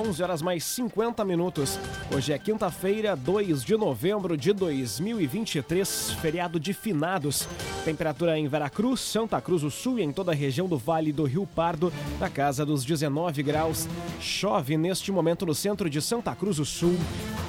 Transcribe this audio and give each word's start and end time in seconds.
11 0.00 0.22
horas 0.22 0.40
mais 0.40 0.64
50 0.64 1.22
minutos. 1.26 1.78
Hoje 2.14 2.32
é 2.32 2.38
quinta-feira, 2.38 3.14
2 3.14 3.62
de 3.62 3.76
novembro 3.76 4.34
de 4.34 4.50
2023, 4.54 6.12
feriado 6.12 6.58
de 6.58 6.72
finados. 6.72 7.46
Temperatura 7.84 8.38
em 8.38 8.48
Veracruz, 8.48 9.00
Santa 9.00 9.38
Cruz 9.42 9.60
do 9.60 9.70
Sul 9.70 9.98
e 9.98 10.02
em 10.02 10.10
toda 10.10 10.32
a 10.32 10.34
região 10.34 10.66
do 10.66 10.78
Vale 10.78 11.12
do 11.12 11.24
Rio 11.24 11.46
Pardo, 11.46 11.92
na 12.18 12.30
casa 12.30 12.64
dos 12.64 12.82
19 12.82 13.42
graus. 13.42 13.86
Chove 14.18 14.78
neste 14.78 15.12
momento 15.12 15.44
no 15.44 15.54
centro 15.54 15.90
de 15.90 16.00
Santa 16.00 16.34
Cruz 16.34 16.56
do 16.56 16.64
Sul. 16.64 16.96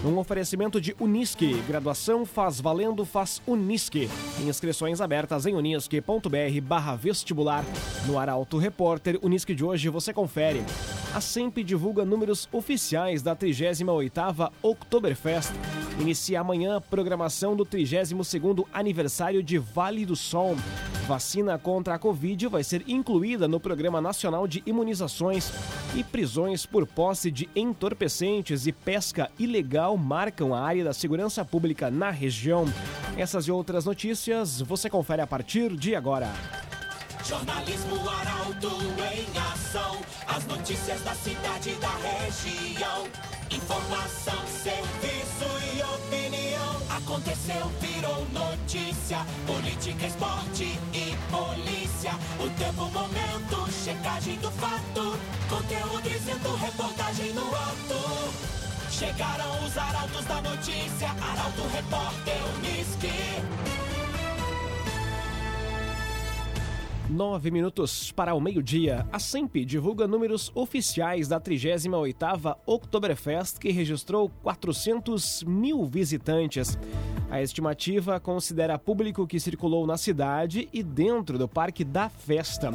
Um 0.04 0.18
oferecimento 0.18 0.82
de 0.82 0.96
Unisque, 1.00 1.54
graduação 1.68 2.26
faz 2.26 2.60
valendo, 2.60 3.06
faz 3.06 3.40
Unisque. 3.46 4.10
Inscrições 4.40 5.00
abertas 5.00 5.46
em 5.46 5.54
unisque.br 5.54 6.98
vestibular. 6.98 7.64
No 8.08 8.18
Arauto 8.18 8.58
Repórter 8.58 9.20
Unisque 9.22 9.54
de 9.54 9.64
hoje 9.64 9.90
você 9.90 10.12
confere. 10.12 10.64
A 11.14 11.22
SEMP 11.22 11.58
divulga 11.58 12.04
números 12.04 12.50
oficiais 12.52 13.22
da 13.22 13.36
38ª 13.36 14.52
Oktoberfest. 14.64 15.52
Inicia 16.00 16.42
amanhã 16.42 16.78
a 16.78 16.82
programação 16.82 17.56
do 17.56 17.64
32º 17.64 18.66
aniversário 18.74 19.44
de 19.44 19.60
Vale 19.60 20.04
do 20.04 20.16
Sol. 20.16 20.56
Vacina 21.08 21.58
contra 21.58 21.96
a 21.96 22.00
Covid 22.00 22.48
vai 22.48 22.64
ser 22.64 22.84
incluída 22.88 23.48
no 23.48 23.60
Programa 23.60 24.00
Nacional 24.00 24.48
de 24.48 24.64
Imunizações 24.66 25.52
e 25.94 26.04
prisões 26.04 26.66
por 26.66 26.88
posse 26.88 27.30
de 27.30 27.50
entorpecentes 27.56 28.66
e 28.66 28.72
pesca 28.72 29.30
ilegal 29.38 29.91
marcam 29.98 30.54
a 30.54 30.62
área 30.62 30.84
da 30.84 30.94
segurança 30.94 31.44
pública 31.44 31.92
na 31.92 32.10
região. 32.10 32.66
Essas 33.18 33.46
e 33.48 33.52
outras 33.52 33.86
notícias 33.86 34.62
você 34.62 34.90
confere 34.90 35.22
a 35.22 35.28
partir 35.28 35.76
de 35.76 35.96
agora. 35.96 36.32
Jornalismo 37.24 37.98
Arauto 38.10 38.68
em 39.14 39.40
ação. 39.54 40.02
As 40.28 40.46
notícias 40.48 41.02
da 41.02 41.14
cidade 41.14 41.70
e 41.70 41.76
da 41.76 41.90
região. 41.90 43.08
Informação, 43.52 44.48
serviço 44.48 45.46
e 45.76 45.84
opinião. 45.84 46.82
Aconteceu, 46.90 47.68
virou 47.80 48.26
notícia. 48.32 49.20
Política, 49.46 50.08
esporte 50.08 50.80
e 50.94 51.16
polícia. 51.30 52.12
O 52.40 52.50
tempo, 52.58 52.86
momento, 52.92 53.72
checagem 53.84 54.38
do 54.38 54.50
fato. 54.52 55.18
Conteúdo 55.50 56.10
dizendo, 56.10 56.56
reportagem 56.56 57.34
no 57.34 57.48
ato. 57.48 58.61
Chegaram 59.02 59.66
os 59.66 59.76
arautos 59.76 60.24
da 60.26 60.42
notícia. 60.44 61.08
Arauto, 61.10 61.64
repórter, 61.74 62.36
Unisque. 62.56 63.08
Nove 67.10 67.50
minutos 67.50 68.12
para 68.12 68.36
o 68.36 68.40
meio-dia. 68.40 69.08
A 69.12 69.18
SEMP 69.18 69.66
divulga 69.66 70.08
números 70.08 70.52
oficiais 70.54 71.28
da 71.28 71.42
38ª 71.42 72.58
Oktoberfest, 72.64 73.58
que 73.58 73.72
registrou 73.72 74.30
400 74.44 75.46
mil 75.46 75.84
visitantes. 75.84 76.78
A 77.32 77.42
estimativa 77.42 78.20
considera 78.20 78.78
público 78.78 79.26
que 79.26 79.40
circulou 79.40 79.88
na 79.88 79.98
cidade 79.98 80.70
e 80.72 80.84
dentro 80.84 81.40
do 81.40 81.48
Parque 81.48 81.84
da 81.84 82.08
Festa. 82.08 82.70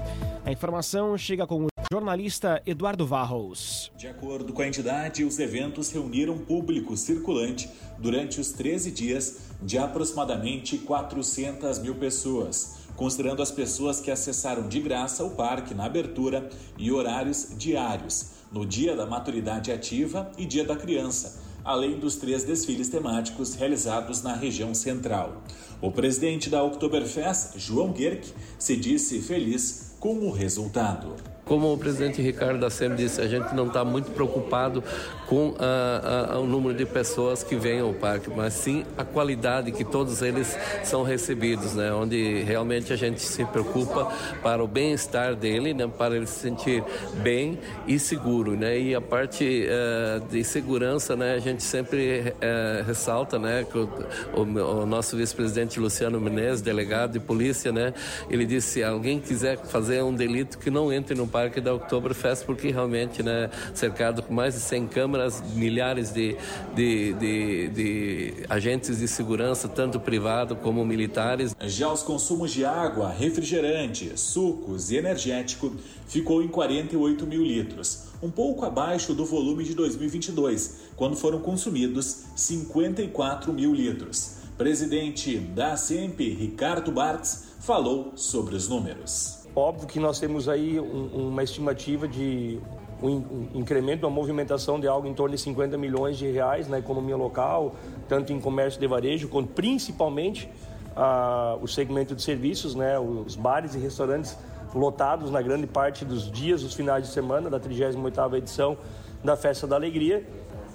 A 0.45 0.51
informação 0.51 1.17
chega 1.17 1.47
com 1.47 1.69
jornalista 1.93 2.63
Eduardo 2.67 3.07
Varros. 3.07 3.93
De 3.97 4.07
acordo 4.07 4.53
com 4.53 4.63
a 4.63 4.67
entidade, 4.67 5.25
os 5.25 5.39
eventos 5.39 5.91
reuniram 5.91 6.39
público 6.39 6.97
circulante 6.97 7.71
durante 7.99 8.41
os 8.41 8.53
13 8.53 8.91
dias 8.91 9.39
de 9.63 9.79
aproximadamente 9.79 10.79
400 10.79 11.79
mil 11.79 11.95
pessoas 11.95 12.87
considerando 12.97 13.43
as 13.43 13.51
pessoas 13.51 14.01
que 14.01 14.11
acessaram 14.11 14.67
de 14.69 14.81
graça 14.81 15.23
o 15.23 15.31
parque 15.31 15.75
na 15.75 15.85
abertura 15.85 16.49
e 16.79 16.91
horários 16.91 17.49
diários, 17.57 18.31
no 18.51 18.65
dia 18.65 18.97
da 18.97 19.07
maturidade 19.07 19.71
ativa 19.71 20.31
e 20.39 20.47
dia 20.47 20.65
da 20.65 20.75
criança, 20.75 21.43
além 21.63 21.99
dos 21.99 22.17
três 22.17 22.45
desfiles 22.45 22.89
temáticos 22.89 23.55
realizados 23.55 24.23
na 24.23 24.35
região 24.35 24.75
central. 24.75 25.43
O 25.81 25.91
presidente 25.91 26.49
da 26.49 26.63
Oktoberfest, 26.63 27.59
João 27.59 27.95
Gerck, 27.95 28.33
se 28.59 28.77
disse 28.77 29.21
feliz 29.21 29.95
com 30.01 30.15
o 30.21 30.31
resultado. 30.31 31.36
Como 31.47 31.73
o 31.73 31.79
presidente 31.79 32.21
Ricardo 32.21 32.59
da 32.59 32.69
SEM 32.69 32.97
disse, 32.97 33.21
a 33.21 33.29
gente 33.29 33.55
não 33.55 33.69
está 33.69 33.85
muito 33.85 34.11
preocupado 34.11 34.83
com 35.29 35.55
a, 35.61 36.33
a, 36.33 36.39
o 36.41 36.45
número 36.45 36.75
de 36.75 36.85
pessoas 36.85 37.45
que 37.45 37.55
vêm 37.55 37.79
ao 37.79 37.93
parque, 37.93 38.29
mas 38.29 38.53
sim 38.53 38.85
a 38.99 39.05
qualidade 39.05 39.71
que 39.71 39.85
todos 39.85 40.23
eles 40.23 40.59
são 40.83 41.05
recebidos, 41.05 41.75
né? 41.75 41.93
onde 41.93 42.43
realmente 42.43 42.93
a 42.93 42.97
gente 42.97 43.21
se 43.21 43.45
preocupa 43.45 44.13
para 44.43 44.63
o 44.63 44.67
bem-estar 44.67 45.37
dele, 45.37 45.73
né? 45.73 45.87
para 45.87 46.17
ele 46.17 46.27
se 46.27 46.41
sentir 46.41 46.83
bem 47.23 47.61
e 47.87 47.97
seguro. 47.97 48.57
Né? 48.57 48.81
E 48.81 48.95
a 48.97 49.01
parte 49.01 49.69
uh, 49.69 50.27
de 50.29 50.43
segurança, 50.43 51.15
né? 51.15 51.35
a 51.35 51.39
gente 51.39 51.63
sempre 51.63 52.23
uh, 52.23 52.85
ressalta 52.85 53.39
né? 53.39 53.65
que 53.71 53.79
o, 53.79 53.89
o, 54.35 54.41
o 54.41 54.87
nosso 54.87 55.17
vice-presidente 55.17 55.79
Luciano 55.79 56.21
Menezes, 56.21 56.61
delegado 56.61 57.13
de 57.13 57.21
polícia, 57.21 57.71
né? 57.71 57.95
ele 58.29 58.45
disse: 58.45 58.67
se 58.67 58.83
alguém 58.83 59.21
quiser 59.21 59.59
fazer 59.59 60.03
um 60.03 60.13
delito, 60.13 60.59
que 60.59 60.71
não 60.73 60.93
entre 60.93 61.15
no 61.15 61.36
parque 61.37 61.61
da 61.61 61.75
Oktoberfest, 61.75 62.47
porque 62.47 62.71
realmente, 62.71 63.23
né, 63.23 63.51
cercado 63.75 64.23
com 64.23 64.33
mais 64.33 64.55
de 64.55 64.61
100 64.61 64.87
câmeras, 64.87 65.43
milhares 65.55 66.11
de, 66.11 66.35
de, 66.75 67.13
de, 67.13 67.69
de 67.69 68.35
agentes 68.49 69.01
de 69.01 69.07
segurança, 69.07 69.69
tanto 69.69 70.01
privado 70.01 70.57
como 70.57 70.83
militares. 70.83 71.55
Já 71.61 71.93
os 71.93 72.03
consumos 72.03 72.53
de 72.53 72.65
água, 72.65 73.11
refrigerante, 73.11 74.19
sucos 74.19 74.91
e 74.91 74.97
energético 74.97 75.77
ficou 76.09 76.43
em 76.43 76.49
48 76.49 77.27
mil 77.27 77.43
litros, 77.43 78.05
um 78.23 78.31
pouco 78.31 78.65
abaixo 78.65 79.13
do 79.13 79.27
volume 79.27 79.63
de 79.63 79.75
2022, 79.75 80.87
quando 80.97 81.17
foram 81.17 81.41
consumidos 81.41 82.23
54 82.35 83.53
mil 83.53 83.75
litros. 83.75 84.37
Presidente 84.57 85.37
da 85.37 85.77
SEMP, 85.77 86.19
Ricardo 86.31 86.91
Bartz, 86.91 87.45
falou 87.61 88.13
sobre 88.17 88.57
os 88.57 88.69
números. 88.69 89.46
Óbvio 89.57 89.89
que 89.89 89.99
nós 89.99 90.21
temos 90.21 90.51
aí 90.51 90.79
um, 90.79 91.29
uma 91.29 91.43
estimativa 91.43 92.07
de 92.07 92.61
um, 93.03 93.49
incremento, 93.55 94.07
uma 94.07 94.15
movimentação 94.15 94.79
de 94.79 94.87
algo 94.87 95.09
em 95.09 95.15
torno 95.15 95.35
de 95.35 95.41
50 95.41 95.79
milhões 95.79 96.19
de 96.19 96.31
reais 96.31 96.69
na 96.69 96.79
economia 96.79 97.17
local, 97.17 97.75
tanto 98.07 98.35
em 98.35 98.39
comércio 98.39 98.79
de 98.79 98.87
varejo, 98.87 99.29
quanto 99.29 99.49
principalmente 99.55 100.47
ah, 100.95 101.57
o 101.63 101.67
segmento 101.67 102.15
de 102.15 102.23
serviços, 102.23 102.75
né, 102.75 102.99
os 102.99 103.35
bares 103.35 103.75
e 103.75 103.79
restaurantes 103.79 104.37
lotados 104.75 105.31
na 105.31 105.41
grande 105.41 105.67
parte 105.67 106.05
dos 106.05 106.31
dias, 106.31 106.63
os 106.63 106.75
finais 106.75 107.07
de 107.07 107.11
semana 107.11 107.49
da 107.49 107.59
38ª 107.59 108.37
edição 108.37 108.77
da 109.25 109.39
Festa 109.39 109.67
da 109.67 109.75
Alegria. 109.75 110.23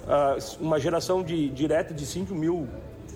Ah, 0.08 0.36
uma 0.60 0.80
geração 0.80 1.22
de, 1.22 1.50
direta 1.50 1.94
de 1.94 2.04
5 2.04 2.34
mil 2.34 2.66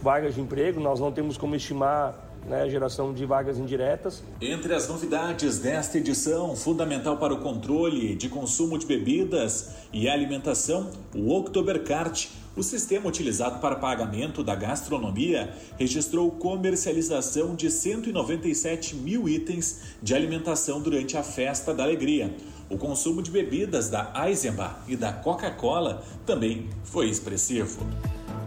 vagas 0.01 0.37
de 0.37 0.41
emprego, 0.41 0.79
nós 0.79 1.01
não 1.01 1.11
temos 1.11 1.37
como 1.37 1.57
estimar 1.57 2.26
né, 2.49 2.69
geração 2.69 3.13
de 3.13 3.25
vagas 3.25 3.59
indiretas. 3.59 4.23
Entre 4.41 4.75
as 4.75 4.89
novidades 4.89 5.59
desta 5.59 5.99
edição, 5.99 6.55
fundamental 6.57 7.17
para 7.17 7.35
o 7.35 7.41
controle 7.41 8.15
de 8.15 8.29
consumo 8.29 8.79
de 8.79 8.87
bebidas 8.87 9.71
e 9.93 10.09
alimentação, 10.09 10.91
o 11.15 11.35
Oktoberkart, 11.35 12.29
o 12.57 12.63
sistema 12.63 13.07
utilizado 13.07 13.59
para 13.59 13.77
pagamento 13.77 14.43
da 14.43 14.55
gastronomia, 14.55 15.53
registrou 15.79 16.31
comercialização 16.31 17.55
de 17.55 17.71
197 17.71 18.97
mil 18.97 19.29
itens 19.29 19.97
de 20.03 20.15
alimentação 20.15 20.81
durante 20.81 21.17
a 21.17 21.23
Festa 21.23 21.75
da 21.75 21.83
Alegria. 21.83 22.35
O 22.71 22.79
consumo 22.79 23.23
de 23.23 23.31
bebidas 23.31 23.89
da 23.89 24.13
Eisenbach 24.27 24.77
e 24.89 24.97
da 24.97 25.13
Coca-Cola 25.13 26.03
também 26.25 26.69
foi 26.83 27.09
expressivo. 27.09 27.87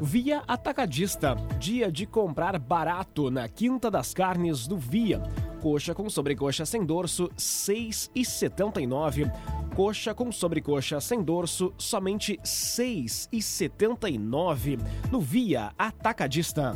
Via 0.01 0.41
Atacadista. 0.47 1.35
Dia 1.59 1.91
de 1.91 2.05
comprar 2.05 2.57
barato 2.57 3.29
na 3.29 3.49
Quinta 3.49 3.91
das 3.91 4.13
Carnes 4.13 4.65
do 4.65 4.77
Via. 4.77 5.21
Coxa 5.61 5.93
com 5.93 6.09
sobrecoxa 6.09 6.65
sem 6.65 6.85
dorso, 6.85 7.25
R$ 7.25 7.33
6,79. 7.35 9.29
Coxa 9.75 10.13
com 10.13 10.31
sobrecoxa 10.31 11.01
sem 11.01 11.21
dorso, 11.21 11.73
somente 11.77 12.33
R$ 12.33 12.39
6,79. 12.43 14.79
No 15.11 15.19
Via 15.19 15.73
Atacadista. 15.78 16.73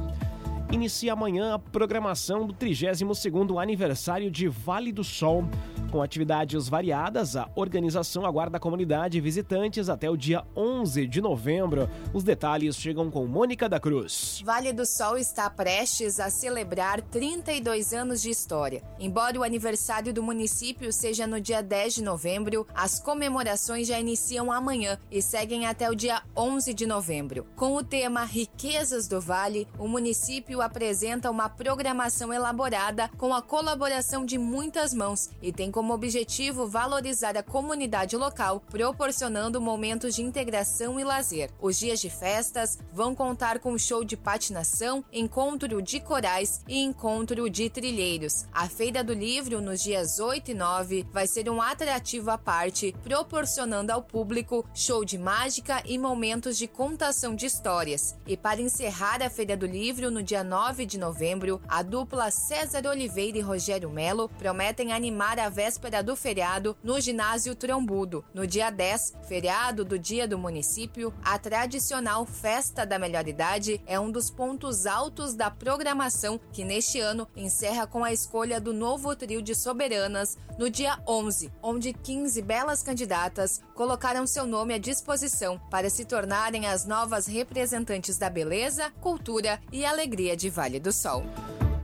Inicia 0.69 1.13
amanhã 1.13 1.53
a 1.53 1.59
programação 1.59 2.45
do 2.45 2.53
32º 2.53 3.57
aniversário 3.61 4.29
de 4.29 4.49
Vale 4.49 4.91
do 4.91 5.03
Sol. 5.03 5.45
Com 5.93 6.01
atividades 6.01 6.67
variadas, 6.67 7.35
a 7.35 7.47
organização 7.53 8.25
aguarda 8.25 8.57
a 8.57 8.59
comunidade 8.59 9.21
visitantes 9.21 9.89
até 9.89 10.09
o 10.09 10.17
dia 10.17 10.43
11 10.57 11.05
de 11.05 11.21
novembro. 11.21 11.87
Os 12.11 12.23
detalhes 12.23 12.77
chegam 12.77 13.11
com 13.11 13.27
Mônica 13.27 13.69
da 13.69 13.79
Cruz. 13.79 14.41
Vale 14.43 14.73
do 14.73 14.87
Sol 14.87 15.19
está 15.19 15.47
prestes 15.51 16.19
a 16.19 16.31
celebrar 16.31 16.99
32 16.99 17.93
anos 17.93 18.23
de 18.23 18.31
história. 18.31 18.81
Embora 18.99 19.39
o 19.39 19.43
aniversário 19.43 20.11
do 20.11 20.23
município 20.23 20.91
seja 20.91 21.27
no 21.27 21.39
dia 21.39 21.61
10 21.61 21.93
de 21.93 22.03
novembro, 22.03 22.65
as 22.73 22.99
comemorações 22.99 23.87
já 23.87 23.99
iniciam 23.99 24.51
amanhã 24.51 24.97
e 25.11 25.21
seguem 25.21 25.67
até 25.67 25.91
o 25.91 25.95
dia 25.95 26.23
11 26.35 26.73
de 26.73 26.87
novembro. 26.87 27.45
Com 27.55 27.75
o 27.75 27.83
tema 27.83 28.23
Riquezas 28.23 29.07
do 29.07 29.21
Vale, 29.21 29.67
o 29.77 29.87
município 29.87 30.59
apresenta 30.59 31.29
uma 31.29 31.49
programação 31.49 32.33
elaborada 32.33 33.11
com 33.15 33.31
a 33.31 33.43
colaboração 33.43 34.25
de 34.25 34.39
muitas 34.39 34.91
mãos 34.91 35.29
e 35.39 35.53
tem 35.53 35.69
como 35.69 35.82
como 35.83 35.95
objetivo 35.95 36.65
valorizar 36.65 37.35
a 37.35 37.44
comunidade 37.44 38.15
local, 38.15 38.62
proporcionando 38.69 39.59
momentos 39.59 40.15
de 40.15 40.21
integração 40.21 40.97
e 40.97 41.03
lazer. 41.03 41.51
Os 41.59 41.77
dias 41.77 42.00
de 42.00 42.09
festas 42.09 42.80
vão 42.94 43.13
contar 43.13 43.59
com 43.59 43.77
show 43.77 44.01
de 44.01 44.15
patinação, 44.15 45.03
encontro 45.12 45.81
de 45.81 46.00
corais 46.00 46.62
e 46.69 46.81
encontro 46.81 47.50
de 47.50 47.69
trilheiros. 47.69 48.45
A 48.53 48.69
Feira 48.69 49.03
do 49.03 49.13
Livro, 49.13 49.59
nos 49.59 49.83
dias 49.83 50.19
8 50.19 50.51
e 50.51 50.53
9, 50.53 51.06
vai 51.12 51.27
ser 51.27 51.50
um 51.50 51.62
atrativo 51.62 52.31
à 52.31 52.38
parte, 52.38 52.95
proporcionando 53.03 53.91
ao 53.91 54.01
público 54.01 54.65
show 54.74 55.03
de 55.03 55.18
mágica 55.18 55.83
e 55.86 55.97
momentos 55.97 56.57
de 56.57 56.65
contação 56.65 57.36
de 57.36 57.45
histórias. 57.45 58.15
E 58.25 58.38
para 58.38 58.62
encerrar 58.62 59.21
a 59.21 59.29
Feira 59.29 59.57
do 59.57 59.65
Livro, 59.65 60.09
no 60.09 60.24
dia 60.24 60.45
9 60.45 60.86
de 60.86 60.97
novembro, 60.97 61.62
a 61.68 61.83
dupla 61.83 62.31
César 62.31 62.88
Oliveira 62.88 63.38
e 63.38 63.41
Rogério 63.41 63.89
Melo 63.89 64.29
prometem 64.29 64.94
animar 64.94 65.38
a 65.38 65.50
véspera 65.50 65.72
do 66.03 66.15
feriado 66.15 66.75
no 66.83 66.99
ginásio 66.99 67.55
Trombudo. 67.55 68.23
No 68.33 68.45
dia 68.45 68.69
10, 68.69 69.13
feriado 69.27 69.83
do 69.83 69.97
Dia 69.97 70.27
do 70.27 70.37
Município, 70.37 71.13
a 71.23 71.37
tradicional 71.37 72.25
Festa 72.25 72.85
da 72.85 72.99
Melhor 72.99 73.27
Idade 73.27 73.81
é 73.85 73.99
um 73.99 74.11
dos 74.11 74.29
pontos 74.29 74.85
altos 74.85 75.33
da 75.35 75.49
programação 75.49 76.39
que 76.51 76.63
neste 76.63 76.99
ano 76.99 77.27
encerra 77.35 77.87
com 77.87 78.03
a 78.03 78.13
escolha 78.13 78.59
do 78.59 78.73
novo 78.73 79.15
trio 79.15 79.41
de 79.41 79.55
soberanas 79.55 80.37
no 80.57 80.69
dia 80.69 80.99
11, 81.07 81.51
onde 81.61 81.93
15 81.93 82.41
belas 82.41 82.83
candidatas 82.83 83.61
colocaram 83.73 84.27
seu 84.27 84.45
nome 84.45 84.73
à 84.73 84.77
disposição 84.77 85.59
para 85.69 85.89
se 85.89 86.05
tornarem 86.05 86.67
as 86.67 86.85
novas 86.85 87.25
representantes 87.25 88.17
da 88.17 88.29
beleza, 88.29 88.91
cultura 89.01 89.59
e 89.71 89.85
alegria 89.85 90.35
de 90.35 90.49
Vale 90.49 90.79
do 90.79 90.91
Sol. 90.91 91.23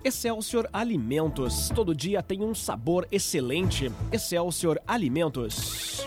Excelsior 0.04 0.70
Alimentos. 0.72 1.70
Todo 1.76 1.94
dia 1.94 2.24
tem 2.24 2.42
um 2.42 2.56
sabor 2.56 3.08
excelente. 3.12 3.92
Excelsior 4.12 4.80
Alimentos. 4.88 6.06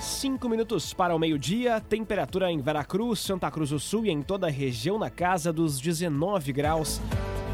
Cinco 0.00 0.48
minutos 0.48 0.92
para 0.92 1.14
o 1.14 1.18
meio-dia, 1.18 1.80
temperatura 1.80 2.50
em 2.50 2.60
Veracruz, 2.60 3.20
Santa 3.20 3.50
Cruz 3.50 3.70
do 3.70 3.78
Sul 3.78 4.06
e 4.06 4.10
em 4.10 4.22
toda 4.22 4.48
a 4.48 4.50
região 4.50 4.98
na 4.98 5.10
casa 5.10 5.52
dos 5.52 5.80
19 5.80 6.52
graus. 6.52 7.00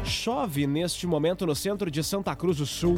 Chove 0.03 0.65
neste 0.65 1.05
momento 1.05 1.45
no 1.45 1.55
centro 1.55 1.91
de 1.91 2.03
Santa 2.03 2.35
Cruz 2.35 2.57
do 2.57 2.65
Sul. 2.65 2.95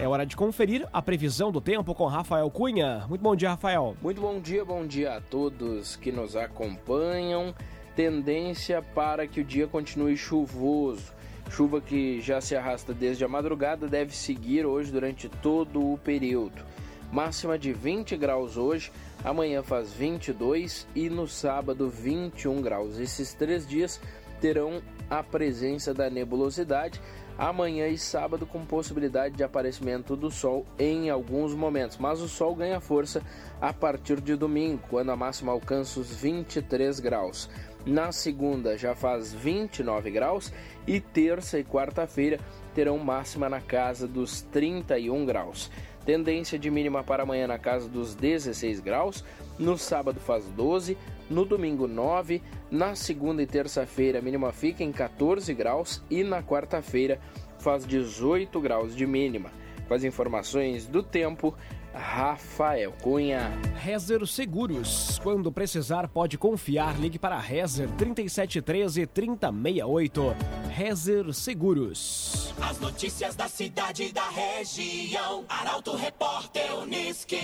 É 0.00 0.08
hora 0.08 0.26
de 0.26 0.34
conferir 0.36 0.88
a 0.92 1.00
previsão 1.00 1.52
do 1.52 1.60
tempo 1.60 1.94
com 1.94 2.06
Rafael 2.06 2.50
Cunha. 2.50 3.04
Muito 3.08 3.20
bom 3.20 3.36
dia, 3.36 3.50
Rafael. 3.50 3.96
Muito 4.02 4.20
bom 4.20 4.40
dia, 4.40 4.64
bom 4.64 4.84
dia 4.86 5.16
a 5.16 5.20
todos 5.20 5.94
que 5.94 6.10
nos 6.10 6.34
acompanham. 6.34 7.54
Tendência 7.94 8.82
para 8.82 9.26
que 9.26 9.40
o 9.40 9.44
dia 9.44 9.66
continue 9.66 10.16
chuvoso. 10.16 11.19
Chuva 11.50 11.80
que 11.80 12.20
já 12.20 12.40
se 12.40 12.54
arrasta 12.54 12.94
desde 12.94 13.24
a 13.24 13.28
madrugada 13.28 13.88
deve 13.88 14.14
seguir 14.14 14.64
hoje 14.64 14.92
durante 14.92 15.28
todo 15.28 15.92
o 15.92 15.98
período. 15.98 16.64
Máxima 17.12 17.58
de 17.58 17.72
20 17.72 18.16
graus 18.16 18.56
hoje, 18.56 18.92
amanhã 19.24 19.60
faz 19.60 19.92
22 19.92 20.86
e 20.94 21.10
no 21.10 21.26
sábado 21.26 21.90
21 21.90 22.62
graus. 22.62 23.00
Esses 23.00 23.34
três 23.34 23.66
dias 23.66 24.00
terão 24.40 24.80
a 25.10 25.24
presença 25.24 25.92
da 25.92 26.08
nebulosidade 26.08 27.00
amanhã 27.40 27.88
e 27.88 27.96
sábado 27.96 28.46
com 28.46 28.66
possibilidade 28.66 29.34
de 29.34 29.42
aparecimento 29.42 30.14
do 30.14 30.30
sol 30.30 30.66
em 30.78 31.08
alguns 31.08 31.54
momentos, 31.54 31.96
mas 31.96 32.20
o 32.20 32.28
sol 32.28 32.54
ganha 32.54 32.80
força 32.80 33.22
a 33.60 33.72
partir 33.72 34.20
de 34.20 34.36
domingo, 34.36 34.82
quando 34.90 35.10
a 35.10 35.16
máxima 35.16 35.50
alcança 35.50 35.98
os 35.98 36.14
23 36.14 37.00
graus. 37.00 37.48
Na 37.84 38.12
segunda 38.12 38.76
já 38.76 38.94
faz 38.94 39.32
29 39.32 40.10
graus 40.10 40.52
e 40.86 41.00
terça 41.00 41.58
e 41.58 41.64
quarta-feira 41.64 42.38
terão 42.74 42.98
máxima 42.98 43.48
na 43.48 43.60
casa 43.60 44.06
dos 44.06 44.42
31 44.42 45.24
graus. 45.24 45.70
Tendência 46.04 46.58
de 46.58 46.70
mínima 46.70 47.02
para 47.02 47.22
amanhã 47.22 47.46
na 47.46 47.58
casa 47.58 47.88
dos 47.88 48.14
16 48.14 48.80
graus, 48.80 49.24
no 49.58 49.76
sábado 49.76 50.18
faz 50.18 50.44
12, 50.48 50.96
no 51.28 51.44
domingo 51.44 51.86
9, 51.86 52.42
na 52.70 52.94
segunda 52.94 53.42
e 53.42 53.46
terça-feira 53.46 54.18
a 54.18 54.22
mínima 54.22 54.52
fica 54.52 54.82
em 54.82 54.92
14 54.92 55.52
graus 55.54 56.02
e 56.10 56.24
na 56.24 56.42
quarta-feira 56.42 57.20
faz 57.58 57.86
18 57.86 58.60
graus 58.60 58.96
de 58.96 59.06
mínima. 59.06 59.50
Com 59.86 59.94
as 59.94 60.04
informações 60.04 60.86
do 60.86 61.02
tempo, 61.02 61.54
Rafael 61.94 62.92
Cunha. 63.02 63.50
Rezer 63.76 64.26
Seguros. 64.26 65.18
Quando 65.22 65.50
precisar, 65.50 66.08
pode 66.08 66.38
confiar. 66.38 66.98
Ligue 66.98 67.18
para 67.18 67.38
Rezer 67.38 67.88
3713 67.92 69.06
3068. 69.06 70.36
Rezer 70.68 71.32
Seguros. 71.32 72.54
As 72.60 72.78
notícias 72.78 73.34
da 73.34 73.48
cidade 73.48 74.04
e 74.04 74.12
da 74.12 74.28
região. 74.28 75.44
Arauto 75.48 75.96
Repórter 75.96 76.74
Uniski. 76.78 77.40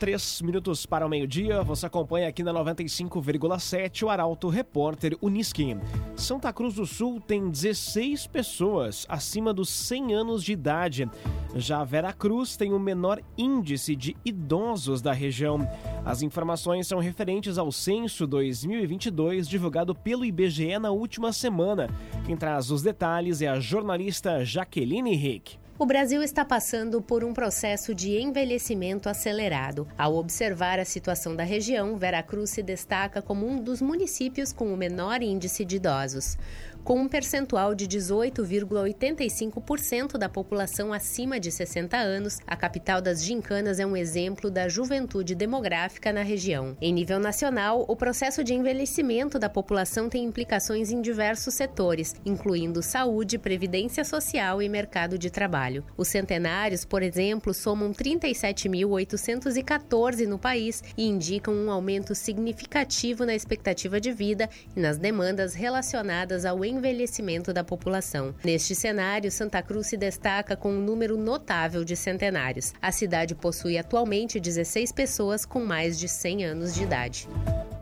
Três 0.00 0.40
minutos 0.40 0.86
para 0.86 1.04
o 1.04 1.10
meio-dia, 1.10 1.62
você 1.62 1.84
acompanha 1.84 2.26
aqui 2.26 2.42
na 2.42 2.54
95,7 2.54 4.02
o 4.02 4.08
Arauto 4.08 4.48
Repórter 4.48 5.14
Uniski. 5.20 5.76
Santa 6.16 6.50
Cruz 6.54 6.72
do 6.72 6.86
Sul 6.86 7.20
tem 7.20 7.50
16 7.50 8.26
pessoas 8.26 9.04
acima 9.10 9.52
dos 9.52 9.68
100 9.68 10.14
anos 10.14 10.42
de 10.42 10.54
idade. 10.54 11.06
Já 11.54 11.84
Vera 11.84 12.14
Cruz 12.14 12.56
tem 12.56 12.72
o 12.72 12.78
menor 12.78 13.20
índice 13.36 13.94
de 13.94 14.16
idosos 14.24 15.02
da 15.02 15.12
região. 15.12 15.68
As 16.02 16.22
informações 16.22 16.86
são 16.86 16.98
referentes 16.98 17.58
ao 17.58 17.70
censo 17.70 18.26
2022 18.26 19.46
divulgado 19.46 19.94
pelo 19.94 20.24
IBGE 20.24 20.78
na 20.78 20.90
última 20.90 21.30
semana. 21.30 21.90
Quem 22.24 22.38
traz 22.38 22.70
os 22.70 22.80
detalhes 22.80 23.42
é 23.42 23.48
a 23.48 23.60
jornalista 23.60 24.42
Jaqueline 24.46 25.14
Rick. 25.14 25.59
O 25.80 25.86
Brasil 25.86 26.22
está 26.22 26.44
passando 26.44 27.00
por 27.00 27.24
um 27.24 27.32
processo 27.32 27.94
de 27.94 28.20
envelhecimento 28.20 29.08
acelerado. 29.08 29.88
Ao 29.96 30.14
observar 30.14 30.78
a 30.78 30.84
situação 30.84 31.34
da 31.34 31.42
região, 31.42 31.96
Veracruz 31.96 32.50
se 32.50 32.62
destaca 32.62 33.22
como 33.22 33.48
um 33.48 33.58
dos 33.58 33.80
municípios 33.80 34.52
com 34.52 34.74
o 34.74 34.76
menor 34.76 35.22
índice 35.22 35.64
de 35.64 35.76
idosos 35.76 36.36
com 36.84 36.98
um 36.98 37.08
percentual 37.08 37.74
de 37.74 37.86
18,85% 37.86 40.16
da 40.16 40.28
população 40.28 40.92
acima 40.92 41.38
de 41.38 41.50
60 41.50 41.96
anos, 41.96 42.38
a 42.46 42.56
capital 42.56 43.00
das 43.00 43.22
gincanas 43.22 43.78
é 43.78 43.86
um 43.86 43.96
exemplo 43.96 44.50
da 44.50 44.68
juventude 44.68 45.34
demográfica 45.34 46.12
na 46.12 46.22
região. 46.22 46.76
Em 46.80 46.92
nível 46.92 47.18
nacional, 47.18 47.84
o 47.88 47.96
processo 47.96 48.42
de 48.42 48.54
envelhecimento 48.54 49.38
da 49.38 49.48
população 49.48 50.08
tem 50.08 50.24
implicações 50.24 50.90
em 50.90 51.00
diversos 51.00 51.54
setores, 51.54 52.14
incluindo 52.24 52.82
saúde, 52.82 53.38
previdência 53.38 54.04
social 54.04 54.62
e 54.62 54.68
mercado 54.68 55.18
de 55.18 55.30
trabalho. 55.30 55.84
Os 55.96 56.08
centenários, 56.08 56.84
por 56.84 57.02
exemplo, 57.02 57.54
somam 57.54 57.92
37.814 57.92 60.26
no 60.26 60.38
país 60.38 60.82
e 60.96 61.06
indicam 61.06 61.54
um 61.54 61.70
aumento 61.70 62.14
significativo 62.14 63.24
na 63.24 63.34
expectativa 63.34 64.00
de 64.00 64.12
vida 64.12 64.48
e 64.76 64.80
nas 64.80 64.98
demandas 64.98 65.54
relacionadas 65.54 66.44
ao 66.44 66.64
envelhecimento 66.70 67.52
da 67.52 67.62
população. 67.62 68.34
Neste 68.44 68.74
cenário, 68.74 69.30
Santa 69.30 69.62
Cruz 69.62 69.88
se 69.88 69.96
destaca 69.96 70.56
com 70.56 70.72
um 70.72 70.80
número 70.80 71.16
notável 71.16 71.84
de 71.84 71.96
centenários. 71.96 72.72
A 72.80 72.92
cidade 72.92 73.34
possui 73.34 73.76
atualmente 73.76 74.40
16 74.40 74.92
pessoas 74.92 75.44
com 75.44 75.64
mais 75.64 75.98
de 75.98 76.08
100 76.08 76.44
anos 76.44 76.74
de 76.74 76.82
idade. 76.82 77.28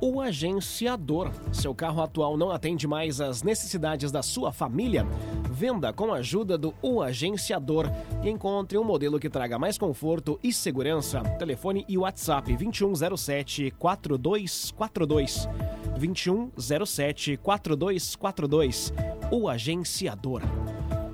O 0.00 0.20
agenciador. 0.20 1.32
Seu 1.52 1.74
carro 1.74 2.00
atual 2.00 2.36
não 2.36 2.52
atende 2.52 2.86
mais 2.86 3.20
às 3.20 3.42
necessidades 3.42 4.12
da 4.12 4.22
sua 4.22 4.52
família? 4.52 5.04
Venda 5.50 5.92
com 5.92 6.12
a 6.12 6.18
ajuda 6.18 6.56
do 6.56 6.72
O 6.80 7.02
Agenciador 7.02 7.90
e 8.22 8.30
encontre 8.30 8.78
um 8.78 8.84
modelo 8.84 9.18
que 9.18 9.28
traga 9.28 9.58
mais 9.58 9.76
conforto 9.76 10.38
e 10.40 10.52
segurança. 10.52 11.20
Telefone 11.36 11.84
e 11.88 11.98
WhatsApp 11.98 12.56
2107 12.56 13.72
4242. 13.76 15.48
2107 15.98 17.36
4242. 17.36 18.92
O 19.30 19.48
Agenciador. 19.48 20.42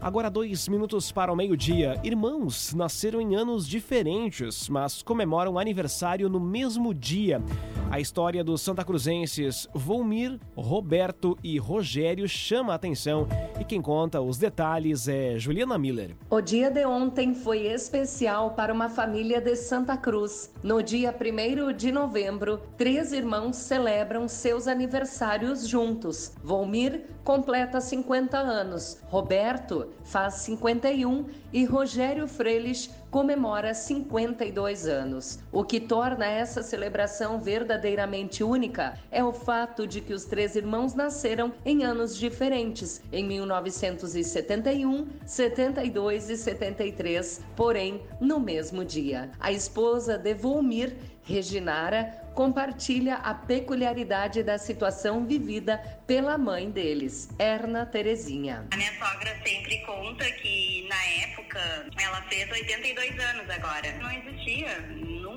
Agora, 0.04 0.28
dois 0.28 0.68
minutos 0.68 1.10
para 1.10 1.32
o 1.32 1.34
meio-dia. 1.34 1.98
Irmãos 2.04 2.74
nasceram 2.74 3.22
em 3.22 3.34
anos 3.36 3.66
diferentes, 3.66 4.68
mas 4.68 5.02
comemoram 5.02 5.58
aniversário 5.58 6.28
no 6.28 6.38
mesmo 6.38 6.92
dia. 6.92 7.42
A 7.90 7.98
história 7.98 8.44
dos 8.44 8.60
Santa 8.60 8.84
Cruzenses 8.84 9.66
Volmir, 9.72 10.38
Roberto 10.54 11.38
e 11.42 11.56
Rogério 11.58 12.28
chama 12.28 12.72
a 12.72 12.76
atenção 12.76 13.26
e 13.58 13.64
quem 13.64 13.80
conta 13.80 14.20
os 14.20 14.36
detalhes 14.36 15.08
é 15.08 15.38
Juliana 15.38 15.78
Miller. 15.78 16.14
O 16.28 16.42
dia 16.42 16.70
de 16.70 16.84
ontem 16.84 17.34
foi 17.34 17.60
especial 17.68 18.50
para 18.50 18.74
uma 18.74 18.90
família 18.90 19.40
de 19.40 19.56
Santa 19.56 19.96
Cruz. 19.96 20.52
No 20.62 20.82
dia 20.82 21.14
1 21.18 21.72
de 21.72 21.90
novembro, 21.90 22.60
três 22.76 23.10
irmãos 23.10 23.56
celebram 23.56 24.28
seus 24.28 24.68
aniversários 24.68 25.66
juntos. 25.66 26.32
Volmir 26.42 27.06
completa 27.24 27.80
50 27.80 28.36
anos, 28.36 29.00
Roberto 29.08 29.93
faz 30.02 30.34
51 30.34 31.26
e 31.52 31.64
Rogério 31.64 32.26
Freilich 32.26 32.90
comemora 33.10 33.72
52 33.72 34.88
anos. 34.88 35.38
O 35.52 35.62
que 35.62 35.78
torna 35.78 36.26
essa 36.26 36.62
celebração 36.62 37.40
verdadeiramente 37.40 38.42
única 38.42 38.98
é 39.10 39.22
o 39.22 39.32
fato 39.32 39.86
de 39.86 40.00
que 40.00 40.12
os 40.12 40.24
três 40.24 40.56
irmãos 40.56 40.94
nasceram 40.94 41.52
em 41.64 41.84
anos 41.84 42.16
diferentes, 42.16 43.00
em 43.12 43.24
1971, 43.24 45.06
72 45.24 46.30
e 46.30 46.36
73, 46.36 47.40
porém 47.54 48.02
no 48.20 48.40
mesmo 48.40 48.84
dia. 48.84 49.30
A 49.38 49.52
esposa 49.52 50.18
de 50.18 50.34
Volmir, 50.34 50.96
Reginara, 51.22 52.23
compartilha 52.34 53.16
a 53.16 53.32
peculiaridade 53.32 54.42
da 54.42 54.58
situação 54.58 55.24
vivida 55.24 55.78
pela 56.06 56.36
mãe 56.36 56.70
deles, 56.70 57.28
Erna 57.38 57.86
Terezinha. 57.86 58.66
A 58.72 58.76
minha 58.76 58.92
sogra 58.98 59.34
sempre 59.44 59.78
conta 59.86 60.24
que 60.32 60.86
na 60.88 61.04
época 61.26 61.60
ela 62.00 62.22
fez 62.22 62.50
82 62.50 63.18
anos 63.20 63.48
agora. 63.50 63.92
Não 63.98 64.10
existia, 64.10 64.80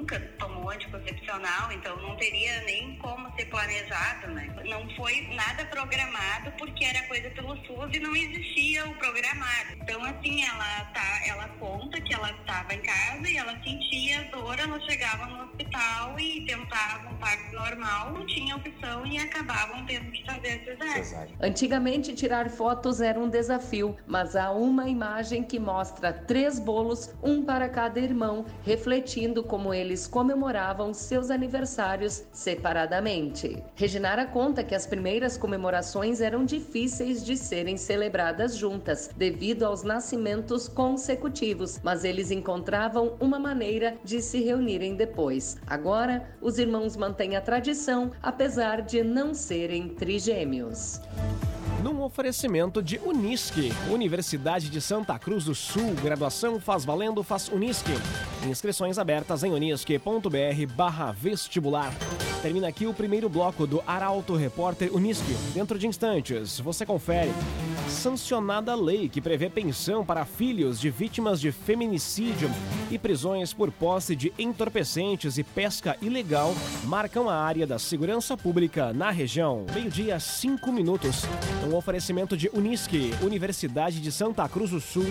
nunca 0.07 0.19
tomou 0.39 0.69
anticoncepcional, 0.69 1.69
então 1.71 1.97
não 2.01 2.15
teria 2.15 2.61
nem 2.61 2.95
como 2.99 3.29
ser 3.35 3.45
planejado, 3.45 4.27
né? 4.31 4.55
Não 4.65 4.89
foi 4.95 5.27
nada 5.35 5.65
programado 5.65 6.51
porque 6.57 6.85
era 6.85 7.01
coisa 7.07 7.29
pelo 7.31 7.57
SUS 7.65 7.93
e 7.93 7.99
não 7.99 8.15
existia 8.15 8.85
o 8.85 8.95
programado. 8.95 9.73
Então 9.75 10.01
assim, 10.05 10.43
ela 10.45 10.85
tá, 10.93 11.21
ela 11.27 11.49
conta 11.59 11.99
que 11.99 12.13
ela 12.13 12.31
estava 12.31 12.73
em 12.73 12.81
casa 12.81 13.29
e 13.29 13.37
ela 13.37 13.51
sentia 13.61 14.23
dor, 14.31 14.57
ela 14.57 14.79
chegava 14.81 15.25
no 15.25 15.43
hospital 15.43 16.17
e 16.19 16.45
tentava 16.45 17.09
um 17.09 17.17
parto 17.17 17.53
normal, 17.53 18.13
não 18.13 18.25
tinha 18.25 18.55
opção 18.55 19.05
e 19.05 19.17
acabavam 19.17 19.85
tendo 19.85 20.09
que 20.11 20.25
fazer 20.25 20.63
cesárea. 20.63 21.29
Antigamente, 21.41 22.15
tirar 22.15 22.49
fotos 22.49 23.01
era 23.01 23.19
um 23.19 23.29
desafio, 23.29 23.97
mas 24.07 24.35
há 24.35 24.51
uma 24.51 24.87
imagem 24.87 25.43
que 25.43 25.59
mostra 25.59 26.13
três 26.13 26.59
bolos, 26.59 27.13
um 27.21 27.43
para 27.43 27.67
cada 27.67 27.99
irmão, 27.99 28.45
refletindo 28.63 29.43
como 29.43 29.73
eles 29.73 29.96
comemoravam 30.05 30.93
seus 30.93 31.31
aniversários 31.31 32.23
separadamente. 32.31 33.63
Reginara 33.75 34.25
conta 34.25 34.63
que 34.63 34.75
as 34.75 34.85
primeiras 34.85 35.37
comemorações 35.37 36.21
eram 36.21 36.45
difíceis 36.45 37.25
de 37.25 37.35
serem 37.35 37.77
celebradas 37.77 38.55
juntas, 38.55 39.09
devido 39.15 39.63
aos 39.63 39.81
nascimentos 39.81 40.67
consecutivos, 40.67 41.79
mas 41.81 42.03
eles 42.03 42.31
encontravam 42.31 43.15
uma 43.19 43.39
maneira 43.39 43.97
de 44.03 44.21
se 44.21 44.41
reunirem 44.43 44.95
depois. 44.95 45.57
Agora, 45.65 46.29
os 46.41 46.59
irmãos 46.59 46.67
irmãos 46.67 46.97
mantêm 46.97 47.35
a 47.35 47.41
tradição, 47.41 48.11
apesar 48.21 48.81
de 48.81 49.01
não 49.01 49.33
serem 49.33 49.87
trigêmeos. 49.87 50.99
Num 51.81 52.01
oferecimento 52.01 52.81
de 52.81 52.99
Unisque, 52.99 53.71
Universidade 53.89 54.69
de 54.69 54.81
Santa 54.81 55.17
Cruz 55.17 55.45
do 55.45 55.55
Sul, 55.55 55.93
graduação 56.03 56.59
faz 56.59 56.83
valendo, 56.83 57.23
faz 57.23 57.47
Unisque. 57.47 57.93
Inscrições 58.49 58.97
abertas 58.97 59.43
em 59.43 59.51
unisque.br 59.51 60.73
barra 60.75 61.11
vestibular. 61.11 61.93
Termina 62.41 62.67
aqui 62.67 62.85
o 62.85 62.93
primeiro 62.93 63.27
bloco 63.27 63.67
do 63.67 63.83
Arauto 63.85 64.35
Repórter 64.35 64.95
Unisque. 64.95 65.33
Dentro 65.53 65.77
de 65.77 65.87
instantes, 65.87 66.59
você 66.59 66.85
confere 66.85 67.31
sancionada 67.89 68.73
a 68.73 68.75
lei 68.75 69.09
que 69.09 69.21
prevê 69.21 69.49
pensão 69.49 70.05
para 70.05 70.25
filhos 70.25 70.79
de 70.79 70.89
vítimas 70.89 71.39
de 71.39 71.51
feminicídio 71.51 72.49
e 72.91 72.97
prisões 72.97 73.53
por 73.53 73.71
posse 73.71 74.15
de 74.15 74.31
entorpecentes 74.37 75.37
e 75.37 75.43
pesca 75.43 75.97
ilegal 76.01 76.53
marcam 76.83 77.29
a 77.29 77.35
área 77.35 77.65
da 77.65 77.79
segurança 77.79 78.37
pública 78.37 78.93
na 78.93 79.09
região. 79.09 79.65
Meio-dia, 79.73 80.19
cinco 80.19 80.71
minutos. 80.71 81.23
Um 81.67 81.75
oferecimento 81.75 82.37
de 82.37 82.49
Unisque, 82.53 83.13
Universidade 83.21 83.99
de 83.99 84.11
Santa 84.11 84.47
Cruz 84.47 84.71
do 84.71 84.79
Sul. 84.79 85.07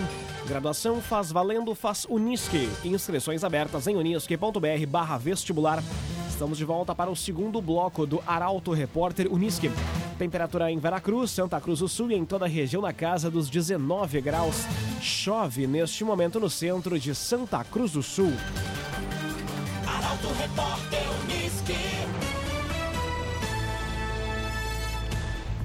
Graduação 0.47 1.01
faz 1.01 1.31
valendo, 1.31 1.75
faz 1.75 2.05
Unisque. 2.09 2.69
Inscrições 2.85 3.26
abertas 3.43 3.87
em 3.87 3.95
unisque.br 3.95 4.87
barra 4.87 5.17
vestibular. 5.17 5.83
Estamos 6.29 6.57
de 6.57 6.63
volta 6.63 6.95
para 6.95 7.09
o 7.09 7.15
segundo 7.15 7.61
bloco 7.61 8.05
do 8.05 8.23
Arauto 8.25 8.71
Repórter 8.71 9.27
Unisque. 9.31 9.69
Temperatura 10.17 10.71
em 10.71 10.79
Veracruz, 10.79 11.31
Santa 11.31 11.59
Cruz 11.59 11.79
do 11.79 11.87
Sul 11.87 12.11
e 12.11 12.15
em 12.15 12.25
toda 12.25 12.45
a 12.45 12.47
região 12.47 12.81
na 12.81 12.93
casa 12.93 13.29
dos 13.29 13.49
19 13.49 14.21
graus. 14.21 14.65
Chove 15.01 15.67
neste 15.67 16.03
momento 16.03 16.39
no 16.39 16.49
centro 16.49 16.97
de 16.97 17.13
Santa 17.13 17.63
Cruz 17.65 17.91
do 17.91 18.01
Sul. 18.01 18.31
Arauto 19.85 20.27
Repórter 20.39 21.03
Unisque. 21.23 21.73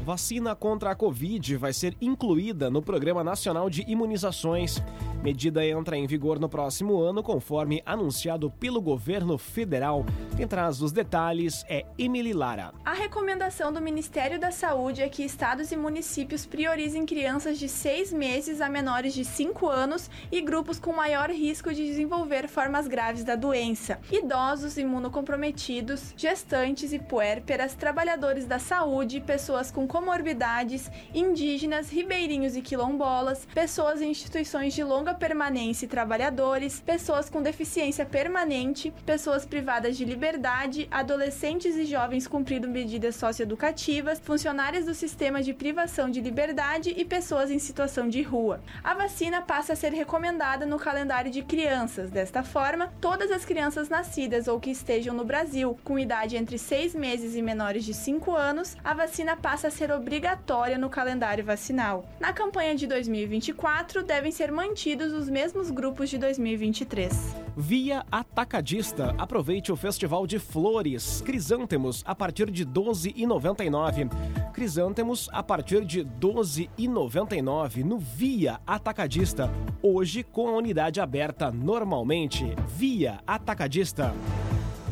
Vacina 0.04 0.56
contra 0.56 0.90
a 0.90 0.94
Covid 0.96 1.56
vai 1.56 1.72
ser 1.72 1.96
incluída 2.00 2.68
no 2.68 2.82
Programa 2.82 3.22
Nacional 3.22 3.70
de 3.70 3.84
Imunizações. 3.88 4.82
Medida 5.22 5.64
entra 5.64 5.96
em 5.96 6.04
vigor 6.04 6.40
no 6.40 6.48
próximo 6.48 7.00
ano, 7.00 7.22
conforme 7.22 7.80
anunciado 7.86 8.50
pelo 8.50 8.82
governo 8.82 9.38
federal. 9.38 10.04
Quem 10.36 10.48
traz 10.48 10.82
os 10.82 10.90
detalhes 10.90 11.64
é 11.68 11.86
Emily 11.96 12.32
Lara. 12.32 12.74
A 12.84 12.92
recomendação 12.92 13.72
do 13.72 13.80
Ministério 13.80 14.40
da 14.40 14.50
Saúde 14.50 15.00
é 15.00 15.08
que 15.08 15.22
estados 15.22 15.70
e 15.70 15.76
municípios 15.76 16.44
priorizem 16.44 17.06
crianças 17.06 17.56
de 17.56 17.68
seis 17.68 18.12
meses 18.12 18.60
a 18.60 18.68
menores 18.68 19.14
de 19.14 19.24
5 19.24 19.68
anos 19.68 20.10
e 20.32 20.40
grupos 20.40 20.80
com 20.80 20.92
maior 20.92 21.30
risco 21.30 21.72
de 21.72 21.86
desenvolver 21.86 22.48
formas 22.48 22.88
graves 22.88 23.22
da 23.22 23.36
doença, 23.36 24.00
idosos 24.10 24.76
imunocomprometidos, 24.76 26.12
gestantes 26.16 26.92
e 26.92 26.98
puérperas, 26.98 27.76
trabalhadores 27.76 28.44
da 28.44 28.58
saúde, 28.58 29.20
pessoas 29.20 29.70
com 29.70 29.86
comorbidades, 29.86 30.90
indígenas, 31.14 31.90
ribeirinhos 31.90 32.56
e 32.56 32.60
quilombolas, 32.60 33.46
pessoas 33.54 34.02
em 34.02 34.10
instituições 34.10 34.74
de 34.74 34.82
longa 34.82 35.11
permanência 35.14 35.86
e 35.86 35.88
trabalhadores, 35.88 36.80
pessoas 36.80 37.28
com 37.28 37.42
deficiência 37.42 38.04
permanente, 38.04 38.92
pessoas 39.04 39.44
privadas 39.44 39.96
de 39.96 40.04
liberdade, 40.04 40.88
adolescentes 40.90 41.76
e 41.76 41.84
jovens 41.84 42.26
cumprindo 42.26 42.68
medidas 42.68 43.16
socioeducativas, 43.16 44.20
funcionários 44.20 44.84
do 44.84 44.94
sistema 44.94 45.42
de 45.42 45.52
privação 45.54 46.10
de 46.10 46.20
liberdade 46.20 46.94
e 46.96 47.04
pessoas 47.04 47.50
em 47.50 47.58
situação 47.58 48.08
de 48.08 48.22
rua. 48.22 48.60
A 48.82 48.94
vacina 48.94 49.42
passa 49.42 49.72
a 49.72 49.76
ser 49.76 49.92
recomendada 49.92 50.66
no 50.66 50.78
calendário 50.78 51.30
de 51.30 51.42
crianças. 51.42 52.10
Desta 52.10 52.42
forma, 52.42 52.92
todas 53.00 53.30
as 53.30 53.44
crianças 53.44 53.88
nascidas 53.88 54.48
ou 54.48 54.60
que 54.60 54.70
estejam 54.70 55.14
no 55.14 55.24
Brasil 55.24 55.78
com 55.82 55.98
idade 55.98 56.36
entre 56.36 56.58
6 56.58 56.94
meses 56.94 57.34
e 57.34 57.42
menores 57.42 57.84
de 57.84 57.94
5 57.94 58.34
anos, 58.34 58.76
a 58.84 58.94
vacina 58.94 59.36
passa 59.36 59.68
a 59.68 59.70
ser 59.70 59.90
obrigatória 59.90 60.78
no 60.78 60.88
calendário 60.88 61.44
vacinal. 61.44 62.04
Na 62.20 62.32
campanha 62.32 62.74
de 62.74 62.86
2024, 62.86 64.02
devem 64.02 64.30
ser 64.30 64.52
mantidos 64.52 65.01
os 65.10 65.30
mesmos 65.30 65.70
grupos 65.70 66.10
de 66.10 66.18
2023. 66.18 67.34
Via 67.56 68.04
Atacadista. 68.12 69.14
Aproveite 69.16 69.72
o 69.72 69.76
Festival 69.76 70.26
de 70.26 70.38
Flores. 70.38 71.22
Crisântemos 71.24 72.02
a 72.06 72.14
partir 72.14 72.50
de 72.50 72.64
R$ 72.64 72.68
12,99. 72.68 74.10
Crisântemos 74.52 75.30
a 75.32 75.42
partir 75.42 75.82
de 75.86 76.00
R$ 76.00 76.08
12,99 76.20 77.82
no 77.82 77.98
Via 77.98 78.60
Atacadista. 78.66 79.50
Hoje 79.82 80.22
com 80.22 80.48
a 80.48 80.56
unidade 80.58 81.00
aberta 81.00 81.50
normalmente. 81.50 82.54
Via 82.76 83.20
Atacadista 83.26 84.14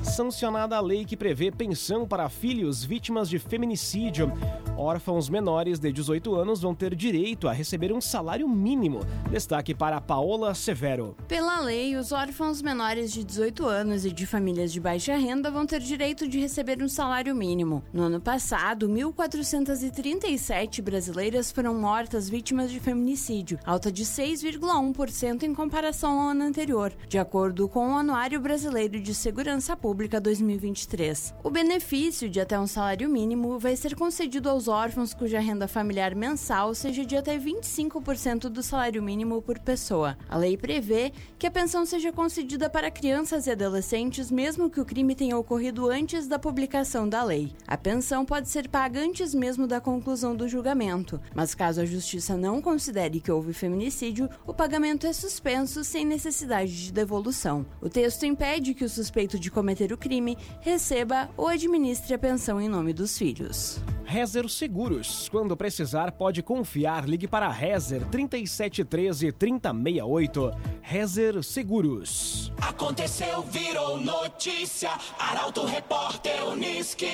sancionada 0.02 0.76
a 0.76 0.81
lei 0.81 1.05
que 1.05 1.17
prevê 1.17 1.50
pensão 1.50 2.07
para 2.07 2.29
filhos 2.29 2.83
vítimas 2.83 3.29
de 3.29 3.38
feminicídio. 3.38 4.33
Órfãos 4.80 5.28
menores 5.28 5.78
de 5.78 5.92
18 5.92 6.34
anos 6.34 6.62
vão 6.62 6.75
ter 6.75 6.94
direito 6.94 7.46
a 7.46 7.52
receber 7.52 7.92
um 7.92 8.00
salário 8.00 8.49
mínimo. 8.49 9.00
Destaque 9.30 9.75
para 9.75 10.00
Paola 10.00 10.54
Severo. 10.54 11.14
Pela 11.28 11.60
lei, 11.60 11.96
os 11.96 12.12
órfãos 12.12 12.62
menores 12.62 13.12
de 13.12 13.22
18 13.22 13.66
anos 13.66 14.06
e 14.06 14.10
de 14.10 14.25
famílias 14.26 14.72
de 14.72 14.80
baixa 14.80 15.14
renda 15.16 15.50
vão 15.50 15.66
ter 15.66 15.80
direito 15.80 16.26
de 16.26 16.40
receber 16.40 16.82
um 16.82 16.88
salário 16.88 17.34
mínimo. 17.34 17.84
No 17.92 18.04
ano 18.04 18.22
passado, 18.22 18.88
1.437 18.88 20.80
brasileiras 20.80 21.52
foram 21.52 21.75
mortas 21.75 22.30
vítimas 22.30 22.70
de 22.70 22.80
feminicídio, 22.80 23.58
alta 23.66 23.92
de 23.92 24.06
6,1% 24.06 25.42
em 25.42 25.54
comparação 25.54 26.18
ao 26.18 26.28
ano 26.30 26.44
anterior, 26.44 26.90
de 27.06 27.18
acordo 27.18 27.68
com 27.68 27.90
o 27.90 27.99
Anuário 27.99 28.40
Brasileiro 28.40 28.99
de 28.99 29.14
Segurança 29.14 29.76
Pública. 29.76 29.90
Pública 29.90 30.20
2023. 30.20 31.34
O 31.42 31.50
benefício 31.50 32.30
de 32.30 32.40
até 32.40 32.58
um 32.58 32.66
salário 32.66 33.10
mínimo 33.10 33.58
vai 33.58 33.75
ser 33.75 33.96
concedido 33.96 34.49
aos 34.49 34.68
órfãos 34.71 35.12
cuja 35.12 35.39
renda 35.39 35.69
familiar 35.69 36.15
mensal 36.15 36.75
seja 36.75 37.05
de 37.05 37.17
até 37.17 37.39
25% 37.39 38.49
do 38.49 38.62
salário 38.62 39.03
mínimo 39.03 39.43
por 39.43 39.59
pessoa. 39.59 40.17
A 40.29 40.39
lei 40.39 40.57
prevê 40.57 41.12
que 41.39 41.47
a 41.47 41.50
pensão 41.50 41.85
seja 41.85 42.11
concedida 42.11 42.71
para 42.71 42.91
crianças 42.91 43.47
e 43.47 43.50
adolescentes 43.50 44.31
mesmo 44.31 44.71
que 44.71 44.81
o 44.81 44.85
crime 44.85 45.15
tenha 45.15 45.37
ocorrido 45.37 45.91
antes 45.91 46.27
da 46.27 46.39
publicação 46.39 47.07
da 47.07 47.23
lei. 47.23 47.53
A 47.67 47.77
pensão 47.77 48.25
pode 48.25 48.49
ser 48.49 48.69
paga 48.69 49.00
antes 49.00 49.35
mesmo 49.35 49.67
da 49.67 49.81
conclusão 49.81 50.35
do 50.35 50.49
julgamento, 50.49 51.21
mas 51.35 51.55
caso 51.55 51.83
a 51.83 51.85
justiça 51.85 52.37
não 52.37 52.62
considere 52.62 53.21
que 53.21 53.31
houve 53.31 53.53
feminicídio, 53.53 54.31
o 54.47 54.55
pagamento 54.55 55.07
é 55.07 55.12
suspenso 55.12 55.85
sem 55.85 56.05
necessidade 56.05 56.87
de 56.87 56.93
devolução. 56.93 57.67
O 57.81 57.89
texto 57.89 58.25
impede 58.25 58.73
que 58.73 58.85
o 58.85 58.89
suspeito 58.89 59.39
de 59.39 59.50
cometer 59.50 59.93
o 59.93 59.99
crime 59.99 60.39
receba 60.61 61.29
ou 61.37 61.49
administre 61.49 62.15
a 62.15 62.19
pensão 62.19 62.61
em 62.61 62.69
nome 62.69 62.93
dos 62.93 63.19
filhos. 63.19 63.81
Rezer 64.05 64.45
Seguros. 64.61 65.26
Quando 65.31 65.57
precisar, 65.57 66.12
pode 66.12 66.43
confiar. 66.43 67.09
Ligue 67.09 67.26
para 67.26 67.49
Rezer 67.49 68.05
3713 68.11 69.33
3068. 69.33 70.52
Rezer 70.83 71.43
Seguros. 71.43 72.52
Aconteceu, 72.61 73.40
virou 73.40 73.99
notícia. 73.99 74.90
Arauto 75.19 75.64
Repórter 75.64 76.45
Uniski. 76.47 77.07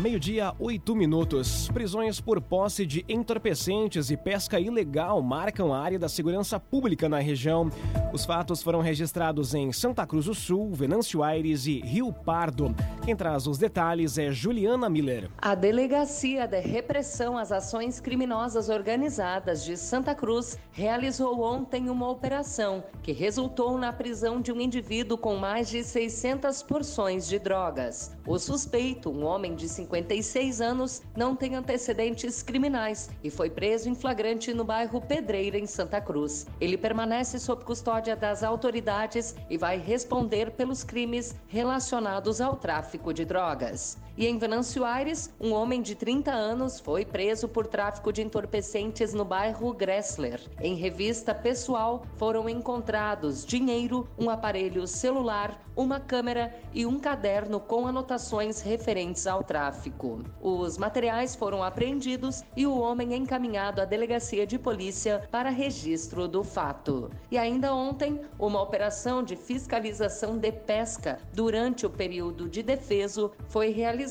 Meio-dia, 0.00 0.54
oito 0.58 0.96
minutos. 0.96 1.68
Prisões 1.68 2.22
por 2.22 2.40
posse 2.40 2.86
de 2.86 3.04
entorpecentes 3.06 4.10
e 4.10 4.16
pesca 4.16 4.58
ilegal 4.58 5.20
marcam 5.20 5.74
a 5.74 5.78
área 5.78 5.98
da 5.98 6.08
segurança 6.08 6.58
pública 6.58 7.06
na 7.06 7.18
região. 7.18 7.68
Os 8.10 8.24
fatos 8.24 8.62
foram 8.62 8.80
registrados 8.80 9.52
em 9.52 9.70
Santa 9.72 10.06
Cruz 10.06 10.24
do 10.24 10.34
Sul, 10.34 10.72
Venâncio 10.72 11.22
Aires 11.22 11.66
e 11.66 11.80
Rio 11.80 12.10
Pardo. 12.14 12.74
Quem 13.04 13.14
traz 13.14 13.46
os 13.46 13.58
detalhes 13.58 14.16
é 14.16 14.32
Juliana 14.32 14.88
Miller. 14.88 15.28
A 15.36 15.54
Delegacia 15.54 16.46
de 16.46 16.60
Repressão 16.60 17.36
às 17.36 17.52
Ações 17.52 18.00
Criminosas 18.00 18.70
Organizadas 18.70 19.62
de 19.62 19.76
Santa 19.76 20.14
Cruz 20.14 20.58
realizou 20.72 21.42
ontem 21.42 21.90
uma 21.90 22.08
operação 22.08 22.82
que 23.02 23.12
resultou 23.12 23.76
na 23.76 23.92
prisão 23.92 24.40
de 24.40 24.50
um 24.50 24.62
indivíduo 24.62 25.18
com 25.18 25.36
mais 25.36 25.68
de 25.68 25.84
600 25.84 26.62
porções 26.62 27.28
de 27.28 27.38
drogas. 27.38 28.16
O 28.30 28.38
suspeito, 28.38 29.10
um 29.10 29.24
homem 29.24 29.56
de 29.56 29.68
56 29.68 30.60
anos, 30.60 31.02
não 31.16 31.34
tem 31.34 31.56
antecedentes 31.56 32.44
criminais 32.44 33.10
e 33.24 33.28
foi 33.28 33.50
preso 33.50 33.88
em 33.88 33.94
flagrante 33.96 34.54
no 34.54 34.62
bairro 34.62 35.00
Pedreira, 35.00 35.58
em 35.58 35.66
Santa 35.66 36.00
Cruz. 36.00 36.46
Ele 36.60 36.78
permanece 36.78 37.40
sob 37.40 37.64
custódia 37.64 38.14
das 38.14 38.44
autoridades 38.44 39.34
e 39.50 39.58
vai 39.58 39.78
responder 39.78 40.52
pelos 40.52 40.84
crimes 40.84 41.34
relacionados 41.48 42.40
ao 42.40 42.54
tráfico 42.54 43.12
de 43.12 43.24
drogas. 43.24 43.98
E 44.20 44.26
em 44.26 44.36
Venâncio 44.36 44.84
Aires, 44.84 45.32
um 45.40 45.54
homem 45.54 45.80
de 45.80 45.94
30 45.94 46.30
anos 46.30 46.78
foi 46.78 47.06
preso 47.06 47.48
por 47.48 47.66
tráfico 47.66 48.12
de 48.12 48.20
entorpecentes 48.20 49.14
no 49.14 49.24
bairro 49.24 49.72
Gressler. 49.72 50.42
Em 50.60 50.74
revista 50.74 51.34
pessoal 51.34 52.04
foram 52.18 52.46
encontrados 52.46 53.46
dinheiro, 53.46 54.06
um 54.18 54.28
aparelho 54.28 54.86
celular, 54.86 55.58
uma 55.74 55.98
câmera 55.98 56.54
e 56.74 56.84
um 56.84 57.00
caderno 57.00 57.58
com 57.58 57.86
anotações 57.86 58.60
referentes 58.60 59.26
ao 59.26 59.42
tráfico. 59.42 60.22
Os 60.42 60.76
materiais 60.76 61.34
foram 61.34 61.62
apreendidos 61.62 62.44
e 62.54 62.66
o 62.66 62.78
homem 62.78 63.14
encaminhado 63.14 63.80
à 63.80 63.86
delegacia 63.86 64.46
de 64.46 64.58
polícia 64.58 65.26
para 65.30 65.48
registro 65.48 66.28
do 66.28 66.44
fato. 66.44 67.10
E 67.30 67.38
ainda 67.38 67.74
ontem, 67.74 68.20
uma 68.38 68.60
operação 68.60 69.22
de 69.22 69.34
fiscalização 69.34 70.36
de 70.36 70.52
pesca 70.52 71.18
durante 71.32 71.86
o 71.86 71.90
período 71.90 72.50
de 72.50 72.62
defeso 72.62 73.32
foi 73.48 73.70
realizada 73.70 74.09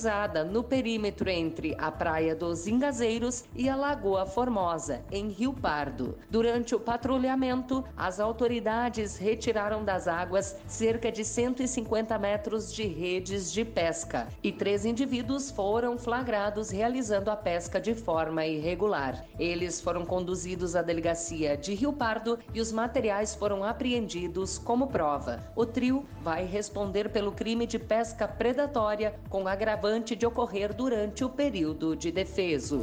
no 0.50 0.64
perímetro 0.64 1.30
entre 1.30 1.76
a 1.78 1.92
Praia 1.92 2.34
dos 2.34 2.68
Ingazeiros 2.68 3.44
e 3.54 3.68
a 3.68 3.76
Lagoa 3.76 4.26
Formosa, 4.26 5.02
em 5.12 5.28
Rio 5.28 5.52
Pardo. 5.52 6.18
Durante 6.30 6.74
o 6.74 6.80
patrulhamento, 6.80 7.84
as 7.98 8.18
autoridades 8.18 9.18
retiraram 9.18 9.84
das 9.84 10.08
águas 10.08 10.56
cerca 10.68 11.12
de 11.12 11.26
150 11.26 12.18
metros 12.18 12.74
de 12.74 12.88
redes 12.88 13.52
de 13.52 13.66
pesca 13.66 14.30
e 14.42 14.54
três 14.54 14.86
indivíduos 14.86 15.52
foram 15.52 15.98
flagrados 15.98 16.70
realizando 16.70 17.30
a 17.30 17.36
pesca 17.36 17.82
de 17.82 17.94
forma 17.94 18.46
irregular. 18.46 19.26
Eles 19.38 19.82
foram 19.82 20.06
conduzidos 20.06 20.78
à 20.78 20.82
delegacia 20.82 21.58
de 21.58 21.74
Rio 21.74 21.92
Pardo 21.92 22.40
e 22.54 22.62
os 22.62 22.72
materiais 22.72 23.36
foram 23.36 23.66
apreendidos 23.66 24.58
como 24.58 24.88
prova. 24.88 25.44
O 25.58 25.66
trio 25.66 26.06
vai 26.22 26.46
responder 26.46 27.10
pelo 27.10 27.34
crime 27.34 27.68
de 27.68 27.78
pesca 27.78 28.28
predatória 28.28 29.14
com 29.30 29.46
agravante 29.46 29.89
de 30.16 30.26
ocorrer 30.26 30.72
durante 30.72 31.24
o 31.24 31.30
período 31.30 31.96
de 31.96 32.12
defeso. 32.12 32.82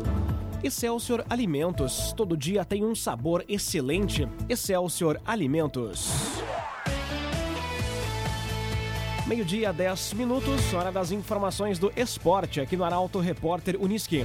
Excelsior 0.62 1.24
Alimentos. 1.30 2.12
Todo 2.12 2.36
dia 2.36 2.64
tem 2.64 2.84
um 2.84 2.96
sabor 2.96 3.44
excelente. 3.48 4.28
Excelsior 4.48 5.20
Alimentos. 5.24 6.10
Meio-dia, 9.24 9.72
10 9.72 10.14
minutos, 10.14 10.74
hora 10.74 10.90
das 10.90 11.12
informações 11.12 11.78
do 11.78 11.92
esporte 11.96 12.60
aqui 12.60 12.76
no 12.76 12.84
Arauto 12.84 13.20
Repórter 13.20 13.76
Uniski. 13.80 14.24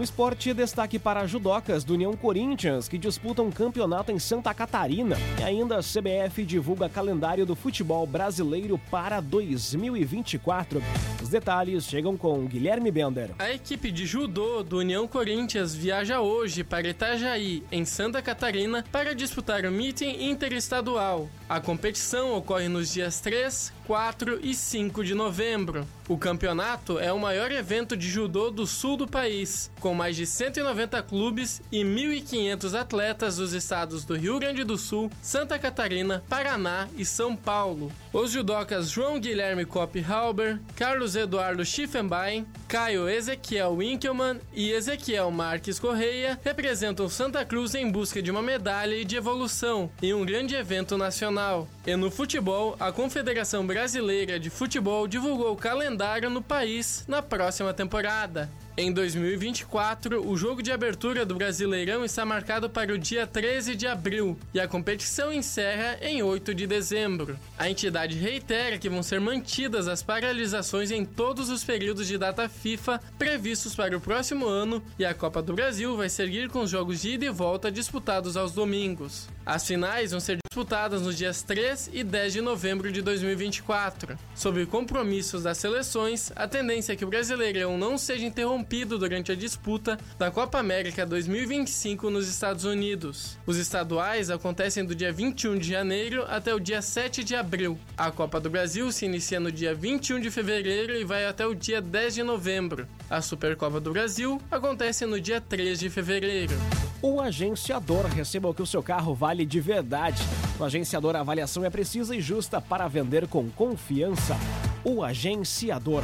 No 0.00 0.04
esporte, 0.04 0.54
destaque 0.54 0.98
para 0.98 1.26
judocas 1.26 1.84
do 1.84 1.92
União 1.92 2.16
Corinthians, 2.16 2.88
que 2.88 2.96
disputam 2.96 3.50
campeonato 3.50 4.10
em 4.10 4.18
Santa 4.18 4.54
Catarina. 4.54 5.14
E 5.38 5.42
ainda 5.42 5.76
a 5.76 5.82
CBF 5.82 6.42
divulga 6.46 6.88
calendário 6.88 7.44
do 7.44 7.54
futebol 7.54 8.06
brasileiro 8.06 8.80
para 8.90 9.20
2024. 9.20 10.82
Os 11.22 11.28
detalhes 11.28 11.84
chegam 11.84 12.16
com 12.16 12.46
Guilherme 12.46 12.90
Bender. 12.90 13.32
A 13.38 13.52
equipe 13.52 13.92
de 13.92 14.06
judô 14.06 14.62
do 14.62 14.78
União 14.78 15.06
Corinthians 15.06 15.74
viaja 15.74 16.18
hoje 16.18 16.64
para 16.64 16.88
Itajaí, 16.88 17.62
em 17.70 17.84
Santa 17.84 18.22
Catarina, 18.22 18.82
para 18.90 19.14
disputar 19.14 19.66
o 19.66 19.70
meeting 19.70 20.30
interestadual. 20.30 21.28
A 21.50 21.60
competição 21.60 22.36
ocorre 22.36 22.68
nos 22.68 22.92
dias 22.92 23.20
3, 23.20 23.72
4 23.84 24.38
e 24.40 24.54
5 24.54 25.02
de 25.02 25.16
novembro. 25.16 25.84
O 26.08 26.16
campeonato 26.16 26.96
é 26.96 27.12
o 27.12 27.18
maior 27.18 27.50
evento 27.50 27.96
de 27.96 28.08
judô 28.08 28.52
do 28.52 28.68
sul 28.68 28.96
do 28.96 29.08
país, 29.08 29.68
com 29.80 29.92
mais 29.92 30.14
de 30.14 30.26
190 30.26 31.02
clubes 31.02 31.60
e 31.72 31.82
1.500 31.82 32.78
atletas 32.78 33.36
dos 33.38 33.52
estados 33.52 34.04
do 34.04 34.14
Rio 34.14 34.38
Grande 34.38 34.62
do 34.62 34.78
Sul, 34.78 35.10
Santa 35.20 35.58
Catarina, 35.58 36.22
Paraná 36.28 36.86
e 36.96 37.04
São 37.04 37.34
Paulo. 37.34 37.90
Os 38.12 38.30
judocas 38.30 38.88
João 38.88 39.18
Guilherme 39.18 39.64
Kopp 39.64 40.00
Halber, 40.08 40.60
Carlos 40.76 41.16
Eduardo 41.16 41.64
Schiffenbein, 41.64 42.46
Caio 42.68 43.08
Ezequiel 43.08 43.76
Winkelmann 43.76 44.38
e 44.52 44.70
Ezequiel 44.70 45.32
Marques 45.32 45.80
Correia 45.80 46.38
representam 46.44 47.08
Santa 47.08 47.44
Cruz 47.44 47.74
em 47.74 47.90
busca 47.90 48.22
de 48.22 48.30
uma 48.30 48.42
medalha 48.42 48.94
e 48.94 49.04
de 49.04 49.16
evolução 49.16 49.90
em 50.00 50.14
um 50.14 50.24
grande 50.24 50.54
evento 50.54 50.96
nacional. 50.96 51.39
E 51.86 51.96
no 51.96 52.10
futebol, 52.10 52.76
a 52.78 52.92
Confederação 52.92 53.66
Brasileira 53.66 54.38
de 54.38 54.50
Futebol 54.50 55.06
divulgou 55.08 55.52
o 55.52 55.56
calendário 55.56 56.28
no 56.28 56.42
país 56.42 57.04
na 57.08 57.22
próxima 57.22 57.72
temporada. 57.72 58.50
Em 58.76 58.92
2024, 58.92 60.26
o 60.26 60.36
jogo 60.36 60.62
de 60.62 60.70
abertura 60.70 61.26
do 61.26 61.34
Brasileirão 61.34 62.04
está 62.04 62.24
marcado 62.24 62.70
para 62.70 62.92
o 62.92 62.98
dia 62.98 63.26
13 63.26 63.74
de 63.74 63.86
abril 63.86 64.38
e 64.54 64.60
a 64.60 64.68
competição 64.68 65.32
encerra 65.32 65.98
em 66.00 66.22
8 66.22 66.54
de 66.54 66.66
dezembro. 66.66 67.36
A 67.58 67.68
entidade 67.68 68.16
reitera 68.16 68.78
que 68.78 68.88
vão 68.88 69.02
ser 69.02 69.20
mantidas 69.20 69.88
as 69.88 70.02
paralisações 70.02 70.90
em 70.90 71.04
todos 71.04 71.50
os 71.50 71.64
períodos 71.64 72.06
de 72.06 72.16
data 72.16 72.48
FIFA 72.48 73.00
previstos 73.18 73.74
para 73.74 73.96
o 73.96 74.00
próximo 74.00 74.46
ano 74.46 74.82
e 74.98 75.04
a 75.04 75.12
Copa 75.12 75.42
do 75.42 75.52
Brasil 75.52 75.96
vai 75.96 76.08
seguir 76.08 76.48
com 76.48 76.60
os 76.60 76.70
jogos 76.70 77.02
de 77.02 77.10
ida 77.10 77.26
e 77.26 77.30
volta 77.30 77.72
disputados 77.72 78.36
aos 78.36 78.52
domingos. 78.52 79.28
As 79.44 79.66
finais 79.66 80.12
vão 80.12 80.20
ser 80.20 80.38
disputadas 80.48 81.02
nos 81.02 81.18
dias 81.18 81.42
3 81.42 81.90
e 81.92 82.04
10 82.04 82.34
de 82.34 82.40
novembro 82.40 82.90
de 82.92 83.02
2024. 83.02 84.16
Sobre 84.34 84.64
compromissos 84.64 85.42
das 85.42 85.58
seleções, 85.58 86.32
a 86.36 86.46
tendência 86.46 86.92
é 86.92 86.96
que 86.96 87.04
o 87.04 87.08
Brasileirão 87.08 87.76
não 87.76 87.98
seja 87.98 88.24
interrompido 88.24 88.59
durante 88.98 89.32
a 89.32 89.34
disputa 89.34 89.98
da 90.18 90.30
Copa 90.30 90.58
América 90.58 91.06
2025 91.06 92.10
nos 92.10 92.28
Estados 92.28 92.64
Unidos. 92.64 93.38
Os 93.46 93.56
estaduais 93.56 94.30
acontecem 94.30 94.84
do 94.84 94.94
dia 94.94 95.12
21 95.12 95.58
de 95.58 95.68
janeiro 95.68 96.24
até 96.28 96.54
o 96.54 96.60
dia 96.60 96.82
7 96.82 97.24
de 97.24 97.34
abril. 97.34 97.78
A 97.96 98.10
Copa 98.10 98.40
do 98.40 98.50
Brasil 98.50 98.90
se 98.92 99.06
inicia 99.06 99.40
no 99.40 99.50
dia 99.50 99.74
21 99.74 100.20
de 100.20 100.30
fevereiro 100.30 100.94
e 100.94 101.04
vai 101.04 101.26
até 101.26 101.46
o 101.46 101.54
dia 101.54 101.80
10 101.80 102.14
de 102.14 102.22
novembro. 102.22 102.86
A 103.08 103.20
Supercopa 103.20 103.80
do 103.80 103.92
Brasil 103.92 104.40
acontece 104.50 105.04
no 105.06 105.20
dia 105.20 105.40
3 105.40 105.78
de 105.78 105.90
fevereiro. 105.90 106.54
O 107.02 107.20
agenciador 107.20 108.06
receba 108.06 108.48
o 108.48 108.54
que 108.54 108.62
o 108.62 108.66
seu 108.66 108.82
carro 108.82 109.14
vale 109.14 109.46
de 109.46 109.58
verdade. 109.60 110.22
No 110.58 110.66
agenciador, 110.66 111.16
a 111.16 111.20
avaliação 111.20 111.64
é 111.64 111.70
precisa 111.70 112.14
e 112.14 112.20
justa 112.20 112.60
para 112.60 112.86
vender 112.88 113.26
com 113.26 113.48
confiança. 113.50 114.36
O 114.84 115.02
agenciador. 115.02 116.02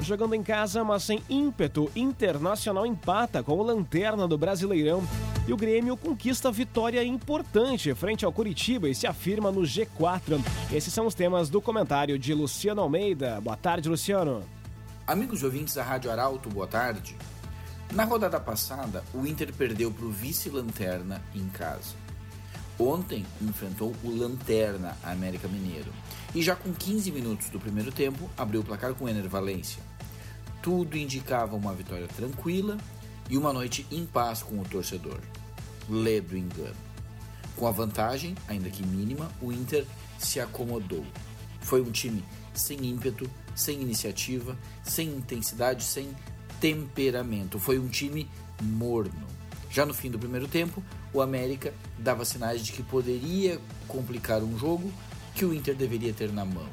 Jogando 0.00 0.34
em 0.34 0.42
casa, 0.42 0.84
mas 0.84 1.02
sem 1.02 1.22
ímpeto, 1.28 1.90
Internacional 1.94 2.86
empata 2.86 3.42
com 3.42 3.52
o 3.52 3.62
Lanterna 3.62 4.28
do 4.28 4.38
Brasileirão. 4.38 5.02
E 5.46 5.52
o 5.52 5.56
Grêmio 5.56 5.96
conquista 5.96 6.52
vitória 6.52 7.02
importante 7.02 7.94
frente 7.94 8.24
ao 8.24 8.32
Curitiba 8.32 8.88
e 8.88 8.94
se 8.94 9.06
afirma 9.06 9.50
no 9.50 9.62
G4. 9.62 10.40
Esses 10.72 10.92
são 10.92 11.06
os 11.06 11.14
temas 11.14 11.48
do 11.48 11.60
comentário 11.60 12.18
de 12.18 12.32
Luciano 12.34 12.82
Almeida. 12.82 13.40
Boa 13.40 13.56
tarde, 13.56 13.88
Luciano. 13.88 14.44
Amigos 15.06 15.42
ouvintes 15.42 15.74
da 15.74 15.82
Rádio 15.82 16.10
Arauto, 16.10 16.50
boa 16.50 16.66
tarde. 16.66 17.16
Na 17.92 18.04
rodada 18.04 18.38
passada, 18.38 19.02
o 19.14 19.26
Inter 19.26 19.52
perdeu 19.54 19.90
para 19.90 20.04
o 20.04 20.10
vice-lanterna 20.10 21.22
em 21.34 21.48
casa. 21.48 21.94
Ontem 22.78 23.24
enfrentou 23.40 23.94
o 24.04 24.10
Lanterna 24.10 24.96
América 25.02 25.48
Mineiro 25.48 25.90
e 26.34 26.42
já 26.42 26.54
com 26.54 26.72
15 26.72 27.10
minutos 27.10 27.48
do 27.48 27.58
primeiro 27.58 27.90
tempo 27.90 28.30
abriu 28.36 28.60
o 28.60 28.64
placar 28.64 28.94
com 28.94 29.06
o 29.06 29.08
Ener 29.08 29.28
Valência. 29.28 29.87
Tudo 30.62 30.96
indicava 30.96 31.56
uma 31.56 31.74
vitória 31.74 32.08
tranquila 32.08 32.76
e 33.30 33.36
uma 33.36 33.52
noite 33.52 33.86
em 33.90 34.04
paz 34.04 34.42
com 34.42 34.58
o 34.58 34.64
torcedor. 34.64 35.20
Lê 35.88 36.20
do 36.20 36.36
engano. 36.36 36.76
Com 37.56 37.66
a 37.66 37.70
vantagem, 37.70 38.34
ainda 38.46 38.70
que 38.70 38.86
mínima, 38.86 39.30
o 39.40 39.52
Inter 39.52 39.84
se 40.18 40.40
acomodou. 40.40 41.04
Foi 41.60 41.80
um 41.80 41.90
time 41.90 42.24
sem 42.54 42.84
ímpeto, 42.86 43.28
sem 43.54 43.80
iniciativa, 43.80 44.56
sem 44.82 45.08
intensidade, 45.08 45.84
sem 45.84 46.08
temperamento. 46.60 47.58
Foi 47.58 47.78
um 47.78 47.88
time 47.88 48.28
morno. 48.62 49.26
Já 49.70 49.84
no 49.84 49.92
fim 49.92 50.10
do 50.10 50.18
primeiro 50.18 50.48
tempo, 50.48 50.82
o 51.12 51.20
América 51.20 51.74
dava 51.98 52.24
sinais 52.24 52.64
de 52.64 52.72
que 52.72 52.82
poderia 52.82 53.60
complicar 53.86 54.42
um 54.42 54.58
jogo 54.58 54.90
que 55.34 55.44
o 55.44 55.54
Inter 55.54 55.74
deveria 55.74 56.12
ter 56.12 56.32
na 56.32 56.44
mão. 56.44 56.66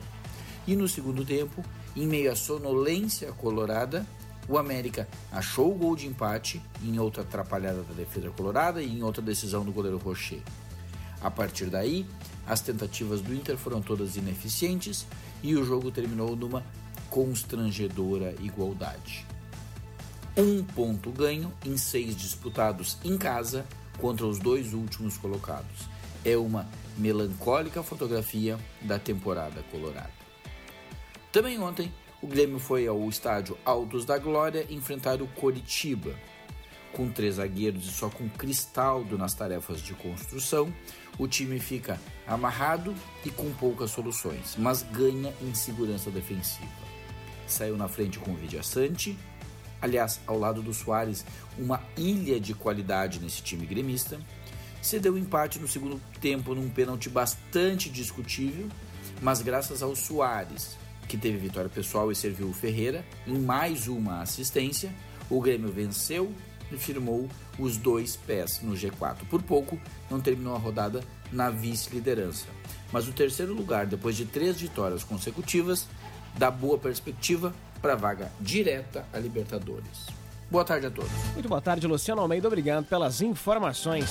E 0.65 0.75
no 0.75 0.87
segundo 0.87 1.25
tempo, 1.25 1.63
em 1.95 2.07
meio 2.07 2.31
à 2.31 2.35
sonolência 2.35 3.31
colorada, 3.31 4.05
o 4.47 4.57
América 4.57 5.07
achou 5.31 5.71
o 5.71 5.75
gol 5.75 5.95
de 5.95 6.07
empate 6.07 6.61
em 6.83 6.99
outra 6.99 7.23
atrapalhada 7.23 7.81
da 7.83 7.93
defesa 7.93 8.29
colorada 8.29 8.81
e 8.81 8.99
em 8.99 9.01
outra 9.03 9.21
decisão 9.21 9.63
do 9.63 9.71
goleiro 9.71 9.97
Rocher. 9.97 10.41
A 11.21 11.31
partir 11.31 11.65
daí, 11.65 12.05
as 12.45 12.61
tentativas 12.61 13.21
do 13.21 13.33
Inter 13.33 13.57
foram 13.57 13.81
todas 13.81 14.15
ineficientes 14.15 15.07
e 15.41 15.55
o 15.55 15.65
jogo 15.65 15.89
terminou 15.89 16.35
numa 16.35 16.63
constrangedora 17.09 18.35
igualdade. 18.41 19.25
Um 20.37 20.63
ponto 20.63 21.11
ganho 21.11 21.51
em 21.65 21.77
seis 21.77 22.15
disputados 22.15 22.97
em 23.03 23.17
casa 23.17 23.65
contra 23.97 24.25
os 24.25 24.37
dois 24.37 24.73
últimos 24.73 25.17
colocados. 25.17 25.87
É 26.23 26.35
uma 26.35 26.67
melancólica 26.97 27.81
fotografia 27.81 28.59
da 28.81 28.99
temporada 28.99 29.63
colorada. 29.71 30.24
Também 31.35 31.59
ontem, 31.59 31.91
o 32.21 32.27
Grêmio 32.27 32.59
foi 32.59 32.87
ao 32.87 33.09
estádio 33.09 33.57
Altos 33.65 34.05
da 34.05 34.17
Glória 34.17 34.65
enfrentar 34.69 35.21
o 35.21 35.27
Coritiba. 35.27 36.15
Com 36.93 37.11
três 37.11 37.35
zagueiros 37.35 37.85
e 37.85 37.91
só 37.91 38.09
com 38.09 38.29
Cristaldo 38.29 39.17
nas 39.17 39.33
tarefas 39.33 39.81
de 39.81 39.93
construção, 39.95 40.73
o 41.19 41.27
time 41.27 41.59
fica 41.59 41.99
amarrado 42.25 42.95
e 43.25 43.29
com 43.29 43.51
poucas 43.51 43.91
soluções, 43.91 44.55
mas 44.57 44.81
ganha 44.81 45.33
em 45.41 45.53
segurança 45.53 46.09
defensiva. 46.09 46.71
Saiu 47.45 47.75
na 47.75 47.89
frente 47.89 48.17
com 48.17 48.31
o 48.31 48.35
Vidia 48.37 48.63
Sante, 48.63 49.19
aliás, 49.81 50.21
ao 50.25 50.39
lado 50.39 50.61
do 50.61 50.73
Soares, 50.73 51.25
uma 51.57 51.83
ilha 51.97 52.39
de 52.39 52.53
qualidade 52.53 53.19
nesse 53.19 53.43
time 53.43 53.65
gremista. 53.65 54.21
Cedeu 54.81 55.17
empate 55.17 55.59
no 55.59 55.67
segundo 55.67 55.99
tempo 56.21 56.55
num 56.55 56.69
pênalti 56.69 57.09
bastante 57.09 57.89
discutível, 57.89 58.69
mas 59.21 59.41
graças 59.41 59.83
ao 59.83 59.97
Soares, 59.97 60.77
que 61.07 61.17
teve 61.17 61.37
vitória 61.37 61.69
pessoal 61.69 62.11
e 62.11 62.15
serviu 62.15 62.47
o 62.47 62.53
Ferreira 62.53 63.05
em 63.27 63.37
mais 63.37 63.87
uma 63.87 64.21
assistência, 64.21 64.91
o 65.29 65.39
Grêmio 65.41 65.71
venceu 65.71 66.31
e 66.71 66.77
firmou 66.77 67.29
os 67.57 67.77
dois 67.77 68.15
pés 68.15 68.59
no 68.61 68.73
G4. 68.73 69.27
Por 69.29 69.41
pouco, 69.41 69.79
não 70.09 70.19
terminou 70.19 70.55
a 70.55 70.59
rodada 70.59 71.01
na 71.31 71.49
vice-liderança. 71.49 72.47
Mas 72.91 73.07
o 73.07 73.13
terceiro 73.13 73.53
lugar, 73.53 73.85
depois 73.85 74.15
de 74.15 74.25
três 74.25 74.59
vitórias 74.59 75.03
consecutivas, 75.03 75.87
dá 76.37 76.49
boa 76.49 76.77
perspectiva 76.77 77.53
para 77.81 77.93
a 77.93 77.95
vaga 77.95 78.31
direta 78.39 79.05
à 79.13 79.19
Libertadores. 79.19 80.07
Boa 80.49 80.63
tarde 80.63 80.87
a 80.87 80.91
todos. 80.91 81.11
Muito 81.33 81.49
boa 81.49 81.61
tarde, 81.61 81.87
Luciano 81.87 82.21
Almeida. 82.21 82.47
Obrigado 82.47 82.85
pelas 82.85 83.21
informações. 83.21 84.09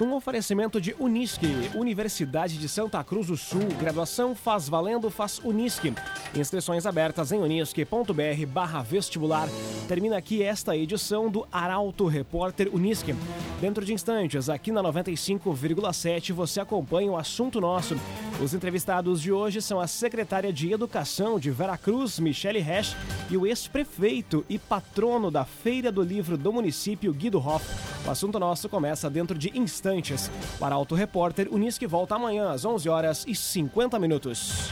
Um 0.00 0.14
oferecimento 0.14 0.80
de 0.80 0.96
Unisque, 0.98 1.46
Universidade 1.74 2.56
de 2.56 2.66
Santa 2.70 3.04
Cruz 3.04 3.26
do 3.26 3.36
Sul. 3.36 3.68
Graduação 3.78 4.34
faz 4.34 4.66
valendo, 4.66 5.10
faz 5.10 5.38
Unisque. 5.44 5.92
Inscrições 6.34 6.86
abertas 6.86 7.32
em 7.32 7.38
unisque.br 7.38 8.46
barra 8.48 8.80
vestibular. 8.80 9.46
Termina 9.86 10.16
aqui 10.16 10.42
esta 10.42 10.74
edição 10.74 11.28
do 11.28 11.46
Arauto 11.52 12.06
Repórter 12.06 12.74
Unisque. 12.74 13.14
Dentro 13.60 13.84
de 13.84 13.92
instantes, 13.92 14.48
aqui 14.48 14.72
na 14.72 14.82
95,7, 14.82 16.32
você 16.32 16.60
acompanha 16.60 17.10
o 17.10 17.18
assunto 17.18 17.60
nosso. 17.60 17.94
Os 18.42 18.54
entrevistados 18.54 19.20
de 19.20 19.30
hoje 19.30 19.60
são 19.60 19.78
a 19.78 19.86
secretária 19.86 20.50
de 20.50 20.72
Educação 20.72 21.38
de 21.38 21.50
Veracruz, 21.50 22.18
Michele 22.18 22.60
Resch, 22.60 22.96
e 23.28 23.36
o 23.36 23.46
ex-prefeito 23.46 24.46
e 24.48 24.58
patrono 24.58 25.30
da 25.30 25.44
Feira 25.44 25.92
do 25.92 26.00
Livro 26.00 26.38
do 26.38 26.50
município, 26.50 27.12
Guido 27.12 27.38
Hoff. 27.38 27.66
O 28.06 28.10
assunto 28.10 28.38
nosso 28.38 28.66
começa 28.66 29.10
dentro 29.10 29.36
de 29.36 29.50
instantes. 29.58 29.89
O 30.60 30.64
Arauto 30.64 30.94
Repórter 30.94 31.48
Unisque 31.50 31.86
volta 31.86 32.14
amanhã 32.14 32.50
às 32.50 32.64
11 32.64 32.88
horas 32.88 33.24
e 33.26 33.34
50 33.34 33.98
minutos. 33.98 34.70